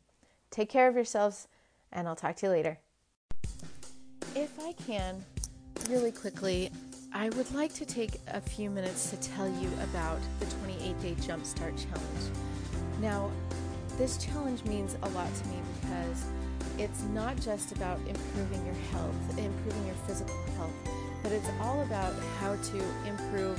Take 0.49 0.69
care 0.69 0.87
of 0.87 0.95
yourselves, 0.95 1.47
and 1.91 2.07
I'll 2.07 2.15
talk 2.15 2.35
to 2.37 2.47
you 2.47 2.51
later. 2.51 2.79
If 4.35 4.59
I 4.59 4.73
can, 4.73 5.23
really 5.89 6.11
quickly, 6.11 6.71
I 7.13 7.29
would 7.29 7.53
like 7.53 7.71
to 7.73 7.85
take 7.85 8.19
a 8.27 8.41
few 8.41 8.71
minutes 8.71 9.11
to 9.11 9.17
tell 9.17 9.47
you 9.47 9.69
about 9.83 10.19
the 10.39 10.47
28 10.47 10.99
day 10.99 11.15
Jumpstart 11.19 11.77
Challenge. 11.77 12.37
Now, 12.99 13.29
this 13.97 14.17
challenge 14.17 14.63
means 14.65 14.97
a 15.03 15.09
lot 15.09 15.29
to 15.35 15.47
me 15.49 15.57
because 15.79 16.25
it's 16.79 17.03
not 17.13 17.39
just 17.39 17.71
about 17.73 17.99
improving 18.07 18.65
your 18.65 18.75
health, 18.91 19.37
improving 19.37 19.85
your 19.85 19.95
physical 20.07 20.35
health, 20.57 20.73
but 21.23 21.31
it's 21.31 21.49
all 21.61 21.81
about 21.81 22.13
how 22.39 22.55
to 22.55 22.83
improve 23.07 23.57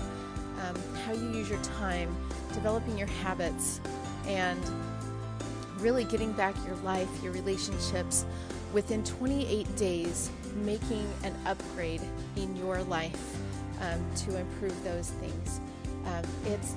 um, 0.60 0.76
how 1.04 1.12
you 1.12 1.30
use 1.30 1.48
your 1.48 1.62
time, 1.62 2.14
developing 2.52 2.96
your 2.96 3.08
habits, 3.08 3.80
and 4.26 4.60
really 5.78 6.04
getting 6.04 6.32
back 6.32 6.54
your 6.66 6.76
life, 6.76 7.08
your 7.22 7.32
relationships 7.32 8.24
within 8.72 9.02
28 9.04 9.76
days, 9.76 10.30
making 10.56 11.06
an 11.22 11.34
upgrade 11.46 12.02
in 12.36 12.54
your 12.56 12.82
life 12.84 13.36
um, 13.80 14.04
to 14.16 14.38
improve 14.38 14.84
those 14.84 15.10
things. 15.10 15.60
Um, 16.06 16.24
it's 16.46 16.76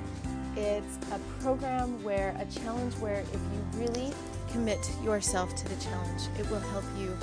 it's 0.55 0.97
a 1.11 1.19
program 1.43 2.03
where 2.03 2.35
a 2.39 2.45
challenge 2.45 2.95
where 2.95 3.19
if 3.19 3.33
you 3.33 3.79
really 3.79 4.11
commit 4.51 4.79
yourself 5.03 5.55
to 5.55 5.69
the 5.69 5.75
challenge, 5.83 6.23
it 6.39 6.49
will 6.49 6.59
help 6.59 6.83
you 6.97 7.15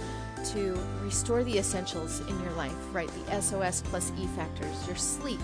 to 0.53 0.79
restore 1.03 1.43
the 1.45 1.59
essentials 1.59 2.21
in 2.21 2.41
your 2.43 2.53
life, 2.53 2.75
right? 2.93 3.11
The 3.27 3.41
SOS 3.41 3.83
plus 3.83 4.13
E 4.19 4.27
factors, 4.29 4.87
your 4.87 4.97
sleep, 4.97 5.41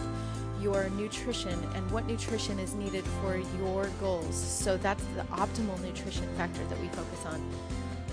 your 0.60 0.88
nutrition, 0.90 1.58
and 1.74 1.90
what 1.90 2.06
nutrition 2.06 2.58
is 2.58 2.74
needed 2.74 3.04
for 3.22 3.36
your 3.58 3.88
goals. 4.00 4.34
So 4.34 4.76
that's 4.76 5.02
the 5.16 5.22
optimal 5.34 5.80
nutrition 5.82 6.28
factor 6.36 6.62
that 6.64 6.80
we 6.80 6.88
focus 6.88 7.26
on. 7.26 7.50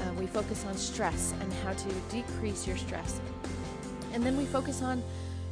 Uh, 0.02 0.14
we 0.14 0.28
focus 0.28 0.66
on 0.66 0.76
stress 0.78 1.34
and 1.42 1.52
how 1.54 1.74
to 1.74 1.90
decrease 2.10 2.68
your 2.68 2.78
stress. 2.78 3.20
And 4.14 4.24
then 4.24 4.38
we 4.38 4.46
focus 4.46 4.82
on 4.82 5.04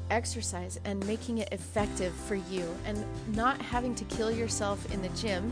exercise 0.09 0.79
and 0.85 1.05
making 1.07 1.39
it 1.39 1.49
effective 1.51 2.13
for 2.13 2.35
you 2.35 2.63
and 2.85 3.03
not 3.35 3.59
having 3.61 3.95
to 3.95 4.05
kill 4.05 4.31
yourself 4.31 4.91
in 4.93 5.01
the 5.01 5.09
gym 5.09 5.51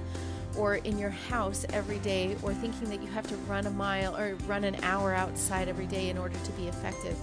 or 0.57 0.75
in 0.75 0.97
your 0.97 1.09
house 1.09 1.65
every 1.73 1.99
day 1.99 2.35
or 2.43 2.53
thinking 2.53 2.89
that 2.89 3.01
you 3.01 3.07
have 3.07 3.27
to 3.27 3.35
run 3.47 3.65
a 3.65 3.71
mile 3.71 4.15
or 4.15 4.35
run 4.47 4.63
an 4.63 4.75
hour 4.83 5.13
outside 5.13 5.67
every 5.67 5.87
day 5.87 6.09
in 6.09 6.17
order 6.17 6.35
to 6.43 6.51
be 6.53 6.67
effective 6.67 7.17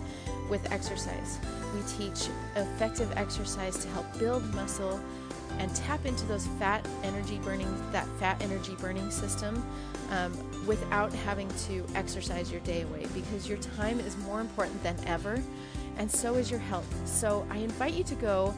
with 0.48 0.70
exercise. 0.72 1.38
We 1.74 1.80
teach 1.98 2.28
effective 2.56 3.12
exercise 3.16 3.78
to 3.78 3.88
help 3.88 4.18
build 4.18 4.42
muscle 4.54 5.00
and 5.58 5.74
tap 5.74 6.04
into 6.06 6.26
those 6.26 6.46
fat 6.58 6.86
energy 7.02 7.38
burning 7.38 7.68
that 7.92 8.06
fat 8.18 8.40
energy 8.42 8.74
burning 8.76 9.10
system 9.10 9.64
um, 10.10 10.32
without 10.66 11.12
having 11.12 11.48
to 11.66 11.84
exercise 11.94 12.50
your 12.50 12.60
day 12.60 12.82
away 12.82 13.06
because 13.14 13.48
your 13.48 13.58
time 13.58 14.00
is 14.00 14.16
more 14.18 14.40
important 14.40 14.80
than 14.82 14.96
ever 15.06 15.42
and 16.00 16.10
so 16.10 16.34
is 16.36 16.50
your 16.50 16.60
health. 16.60 16.86
So 17.06 17.46
I 17.50 17.58
invite 17.58 17.94
you 17.94 18.04
to 18.04 18.14
go 18.14 18.54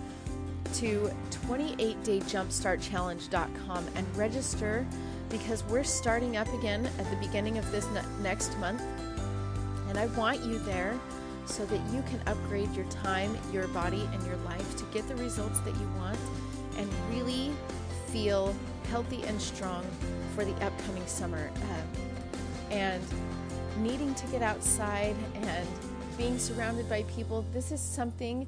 to 0.75 1.11
28dayjumpstartchallenge.com 1.49 3.87
and 3.95 4.17
register 4.17 4.87
because 5.29 5.63
we're 5.65 5.85
starting 5.85 6.37
up 6.37 6.53
again 6.55 6.89
at 6.99 7.11
the 7.11 7.17
beginning 7.17 7.59
of 7.59 7.73
this 7.73 7.87
ne- 7.91 8.03
next 8.23 8.57
month. 8.59 8.83
And 9.89 9.99
I 9.99 10.07
want 10.07 10.45
you 10.45 10.59
there 10.61 10.97
so 11.47 11.67
that 11.67 11.81
you 11.93 12.03
can 12.03 12.21
upgrade 12.27 12.73
your 12.75 12.87
time, 12.87 13.37
your 13.53 13.69
body, 13.69 14.09
and 14.13 14.27
your 14.27 14.37
life 14.39 14.77
to 14.77 14.85
get 14.87 15.07
the 15.09 15.15
results 15.17 15.61
that 15.61 15.77
you 15.77 15.89
want 15.97 16.19
and 16.77 16.91
really 17.11 17.53
feel 18.09 18.53
healthy 18.91 19.23
and 19.25 19.41
strong 19.41 19.87
for 20.35 20.45
the 20.45 20.53
upcoming 20.65 21.07
summer. 21.07 21.51
Um, 21.57 21.89
and 22.71 23.03
needing 23.79 24.15
to 24.15 24.27
get 24.27 24.43
outside 24.43 25.17
and 25.35 25.69
being 26.17 26.39
surrounded 26.39 26.89
by 26.89 27.03
people, 27.05 27.45
this 27.53 27.73
is 27.73 27.81
something 27.81 28.47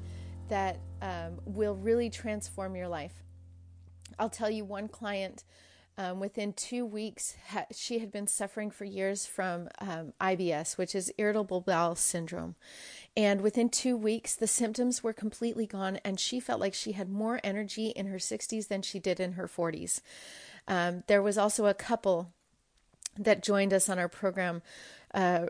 that 0.49 0.77
um, 1.05 1.39
will 1.45 1.75
really 1.75 2.09
transform 2.09 2.75
your 2.75 2.87
life. 2.87 3.23
I'll 4.17 4.29
tell 4.29 4.49
you 4.49 4.65
one 4.65 4.87
client. 4.87 5.43
Um, 5.97 6.19
within 6.19 6.51
two 6.51 6.85
weeks, 6.85 7.35
ha- 7.47 7.67
she 7.71 7.99
had 7.99 8.11
been 8.11 8.27
suffering 8.27 8.69
for 8.69 8.83
years 8.83 9.25
from 9.25 9.69
um, 9.79 10.13
IBS, 10.19 10.77
which 10.77 10.93
is 10.93 11.13
irritable 11.17 11.61
bowel 11.61 11.95
syndrome. 11.95 12.55
And 13.15 13.39
within 13.39 13.69
two 13.69 13.95
weeks, 13.95 14.35
the 14.35 14.47
symptoms 14.47 15.03
were 15.03 15.13
completely 15.13 15.65
gone, 15.65 15.99
and 16.03 16.19
she 16.19 16.41
felt 16.41 16.59
like 16.59 16.73
she 16.73 16.93
had 16.93 17.09
more 17.09 17.39
energy 17.43 17.87
in 17.89 18.07
her 18.07 18.17
60s 18.17 18.67
than 18.67 18.81
she 18.81 18.99
did 18.99 19.21
in 19.21 19.33
her 19.33 19.47
40s. 19.47 20.01
Um, 20.67 21.03
there 21.07 21.21
was 21.21 21.37
also 21.37 21.67
a 21.67 21.73
couple 21.73 22.33
that 23.17 23.43
joined 23.43 23.73
us 23.73 23.87
on 23.87 23.99
our 23.99 24.09
program 24.09 24.61
uh, 25.13 25.45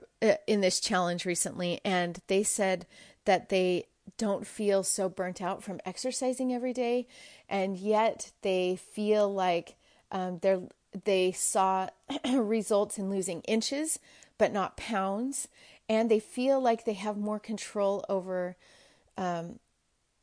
in 0.45 0.61
this 0.61 0.79
challenge 0.79 1.25
recently, 1.25 1.81
and 1.83 2.19
they 2.27 2.43
said 2.43 2.85
that 3.23 3.49
they 3.49 3.85
don't 4.17 4.47
feel 4.47 4.83
so 4.83 5.09
burnt 5.09 5.41
out 5.41 5.63
from 5.63 5.79
exercising 5.85 6.53
every 6.53 6.73
day, 6.73 7.07
and 7.49 7.77
yet 7.77 8.31
they 8.41 8.75
feel 8.75 9.31
like 9.31 9.75
um, 10.11 10.39
they're 10.41 10.61
they 11.03 11.31
saw 11.31 11.89
results 12.33 12.97
in 12.97 13.09
losing 13.09 13.41
inches 13.41 13.99
but 14.37 14.51
not 14.51 14.77
pounds, 14.77 15.47
and 15.87 16.09
they 16.09 16.19
feel 16.19 16.59
like 16.59 16.83
they 16.83 16.93
have 16.93 17.17
more 17.17 17.39
control 17.39 18.03
over 18.09 18.57
um, 19.17 19.59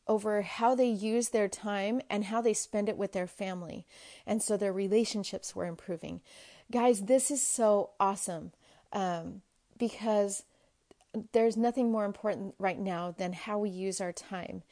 over 0.07 0.43
how 0.43 0.75
they 0.75 0.89
use 0.89 1.29
their 1.29 1.49
time 1.49 2.01
and 2.11 2.25
how 2.25 2.43
they 2.43 2.53
spend 2.53 2.89
it 2.89 2.99
with 2.99 3.13
their 3.13 3.27
family, 3.27 3.87
and 4.27 4.43
so 4.43 4.57
their 4.57 4.73
relationships 4.73 5.55
were 5.55 5.67
improving. 5.67 6.21
Guys, 6.71 7.03
this 7.03 7.31
is 7.31 7.43
so 7.43 7.91
awesome 8.01 8.53
um, 8.93 9.43
because 9.79 10.45
there's 11.33 11.57
nothing 11.57 11.91
more 11.91 12.05
important 12.05 12.55
right 12.59 12.79
now 12.79 13.15
than 13.17 13.33
how 13.33 13.59
we 13.59 13.71
use 13.71 14.01
our 14.01 14.13
time 14.13 14.63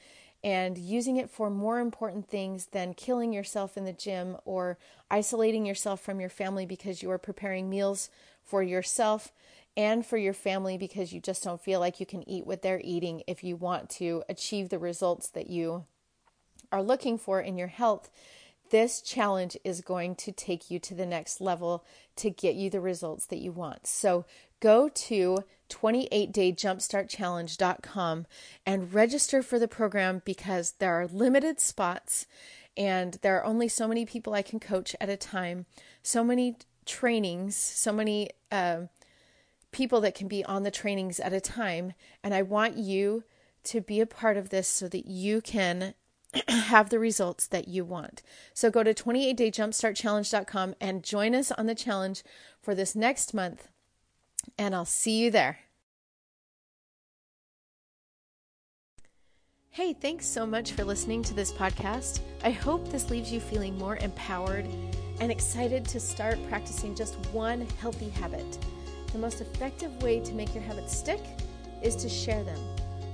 and 0.42 0.78
using 0.78 1.16
it 1.16 1.30
for 1.30 1.50
more 1.50 1.80
important 1.80 2.28
things 2.28 2.66
than 2.66 2.94
killing 2.94 3.32
yourself 3.32 3.76
in 3.76 3.84
the 3.84 3.92
gym 3.92 4.36
or 4.44 4.78
isolating 5.10 5.66
yourself 5.66 6.00
from 6.00 6.18
your 6.18 6.30
family 6.30 6.64
because 6.64 7.02
you 7.02 7.10
are 7.10 7.18
preparing 7.18 7.68
meals 7.68 8.08
for 8.42 8.62
yourself 8.62 9.32
and 9.76 10.04
for 10.04 10.16
your 10.16 10.32
family 10.32 10.78
because 10.78 11.12
you 11.12 11.20
just 11.20 11.44
don't 11.44 11.60
feel 11.60 11.78
like 11.78 12.00
you 12.00 12.06
can 12.06 12.26
eat 12.28 12.46
what 12.46 12.62
they're 12.62 12.80
eating 12.82 13.22
if 13.26 13.44
you 13.44 13.54
want 13.54 13.90
to 13.90 14.22
achieve 14.28 14.70
the 14.70 14.78
results 14.78 15.28
that 15.28 15.48
you 15.48 15.84
are 16.72 16.82
looking 16.82 17.18
for 17.18 17.40
in 17.40 17.58
your 17.58 17.68
health 17.68 18.10
this 18.70 19.00
challenge 19.00 19.56
is 19.64 19.80
going 19.80 20.14
to 20.14 20.32
take 20.32 20.70
you 20.70 20.78
to 20.78 20.94
the 20.94 21.06
next 21.06 21.40
level 21.40 21.84
to 22.16 22.30
get 22.30 22.54
you 22.54 22.70
the 22.70 22.80
results 22.80 23.26
that 23.26 23.38
you 23.38 23.52
want. 23.52 23.86
So 23.86 24.24
go 24.60 24.88
to 24.88 25.38
28dayjumpstartchallenge.com 25.68 28.26
and 28.66 28.94
register 28.94 29.42
for 29.42 29.58
the 29.58 29.68
program 29.68 30.22
because 30.24 30.72
there 30.78 30.98
are 31.00 31.06
limited 31.06 31.60
spots 31.60 32.26
and 32.76 33.18
there 33.22 33.38
are 33.38 33.44
only 33.44 33.68
so 33.68 33.88
many 33.88 34.06
people 34.06 34.34
I 34.34 34.42
can 34.42 34.60
coach 34.60 34.94
at 35.00 35.08
a 35.08 35.16
time, 35.16 35.66
so 36.02 36.24
many 36.24 36.56
trainings, 36.86 37.56
so 37.56 37.92
many 37.92 38.30
uh, 38.50 38.82
people 39.72 40.00
that 40.00 40.14
can 40.14 40.28
be 40.28 40.44
on 40.44 40.62
the 40.62 40.70
trainings 40.70 41.20
at 41.20 41.32
a 41.32 41.40
time. 41.40 41.92
And 42.22 42.34
I 42.34 42.42
want 42.42 42.76
you 42.76 43.24
to 43.64 43.80
be 43.80 44.00
a 44.00 44.06
part 44.06 44.36
of 44.36 44.50
this 44.50 44.68
so 44.68 44.88
that 44.88 45.06
you 45.06 45.40
can 45.40 45.94
have 46.48 46.90
the 46.90 46.98
results 46.98 47.46
that 47.48 47.68
you 47.68 47.84
want. 47.84 48.22
So 48.54 48.70
go 48.70 48.82
to 48.82 48.94
28dayjumpstartchallenge.com 48.94 50.74
and 50.80 51.04
join 51.04 51.34
us 51.34 51.52
on 51.52 51.66
the 51.66 51.74
challenge 51.74 52.22
for 52.60 52.74
this 52.74 52.94
next 52.94 53.34
month, 53.34 53.68
and 54.58 54.74
I'll 54.74 54.84
see 54.84 55.22
you 55.22 55.30
there. 55.30 55.58
Hey, 59.72 59.92
thanks 59.92 60.26
so 60.26 60.44
much 60.44 60.72
for 60.72 60.84
listening 60.84 61.22
to 61.22 61.34
this 61.34 61.52
podcast. 61.52 62.20
I 62.42 62.50
hope 62.50 62.90
this 62.90 63.08
leaves 63.08 63.32
you 63.32 63.38
feeling 63.38 63.78
more 63.78 63.96
empowered 63.98 64.66
and 65.20 65.30
excited 65.30 65.84
to 65.86 66.00
start 66.00 66.38
practicing 66.48 66.94
just 66.94 67.14
one 67.26 67.66
healthy 67.80 68.08
habit. 68.08 68.58
The 69.12 69.18
most 69.18 69.40
effective 69.40 70.02
way 70.02 70.20
to 70.20 70.34
make 70.34 70.54
your 70.54 70.64
habits 70.64 70.96
stick 70.96 71.20
is 71.82 71.94
to 71.96 72.08
share 72.08 72.42
them. 72.42 72.58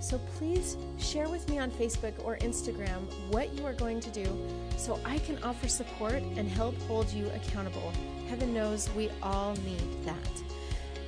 So 0.00 0.18
please 0.38 0.76
share 0.98 1.28
with 1.28 1.48
me 1.48 1.58
on 1.58 1.70
Facebook 1.70 2.14
or 2.24 2.36
Instagram 2.38 3.02
what 3.30 3.52
you 3.54 3.66
are 3.66 3.72
going 3.72 4.00
to 4.00 4.10
do 4.10 4.26
so 4.76 5.00
I 5.04 5.18
can 5.18 5.42
offer 5.42 5.68
support 5.68 6.22
and 6.36 6.48
help 6.48 6.74
hold 6.82 7.10
you 7.12 7.28
accountable. 7.34 7.92
Heaven 8.28 8.54
knows 8.54 8.88
we 8.96 9.10
all 9.22 9.54
need 9.56 10.04
that. 10.04 10.42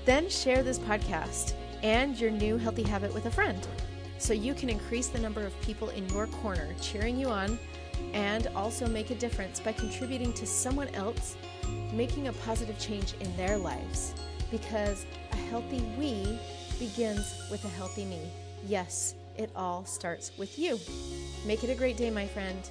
Then 0.08 0.30
share 0.30 0.62
this 0.62 0.78
podcast 0.78 1.52
and 1.82 2.18
your 2.18 2.30
new 2.30 2.56
healthy 2.56 2.82
habit 2.82 3.12
with 3.12 3.26
a 3.26 3.30
friend 3.30 3.68
so 4.16 4.32
you 4.32 4.54
can 4.54 4.70
increase 4.70 5.08
the 5.08 5.18
number 5.18 5.44
of 5.44 5.60
people 5.60 5.90
in 5.90 6.08
your 6.08 6.28
corner 6.28 6.66
cheering 6.80 7.20
you 7.20 7.28
on 7.28 7.58
and 8.14 8.46
also 8.56 8.86
make 8.86 9.10
a 9.10 9.14
difference 9.16 9.60
by 9.60 9.72
contributing 9.72 10.32
to 10.32 10.46
someone 10.46 10.88
else 10.94 11.36
making 11.92 12.28
a 12.28 12.32
positive 12.32 12.78
change 12.78 13.16
in 13.20 13.36
their 13.36 13.58
lives 13.58 14.14
because 14.50 15.04
a 15.32 15.36
healthy 15.36 15.82
we 15.98 16.38
begins 16.78 17.42
with 17.50 17.62
a 17.66 17.68
healthy 17.68 18.06
me. 18.06 18.30
Yes, 18.66 19.14
it 19.36 19.50
all 19.54 19.84
starts 19.84 20.32
with 20.38 20.58
you. 20.58 20.80
Make 21.44 21.64
it 21.64 21.70
a 21.70 21.74
great 21.74 21.98
day, 21.98 22.08
my 22.08 22.26
friend. 22.26 22.66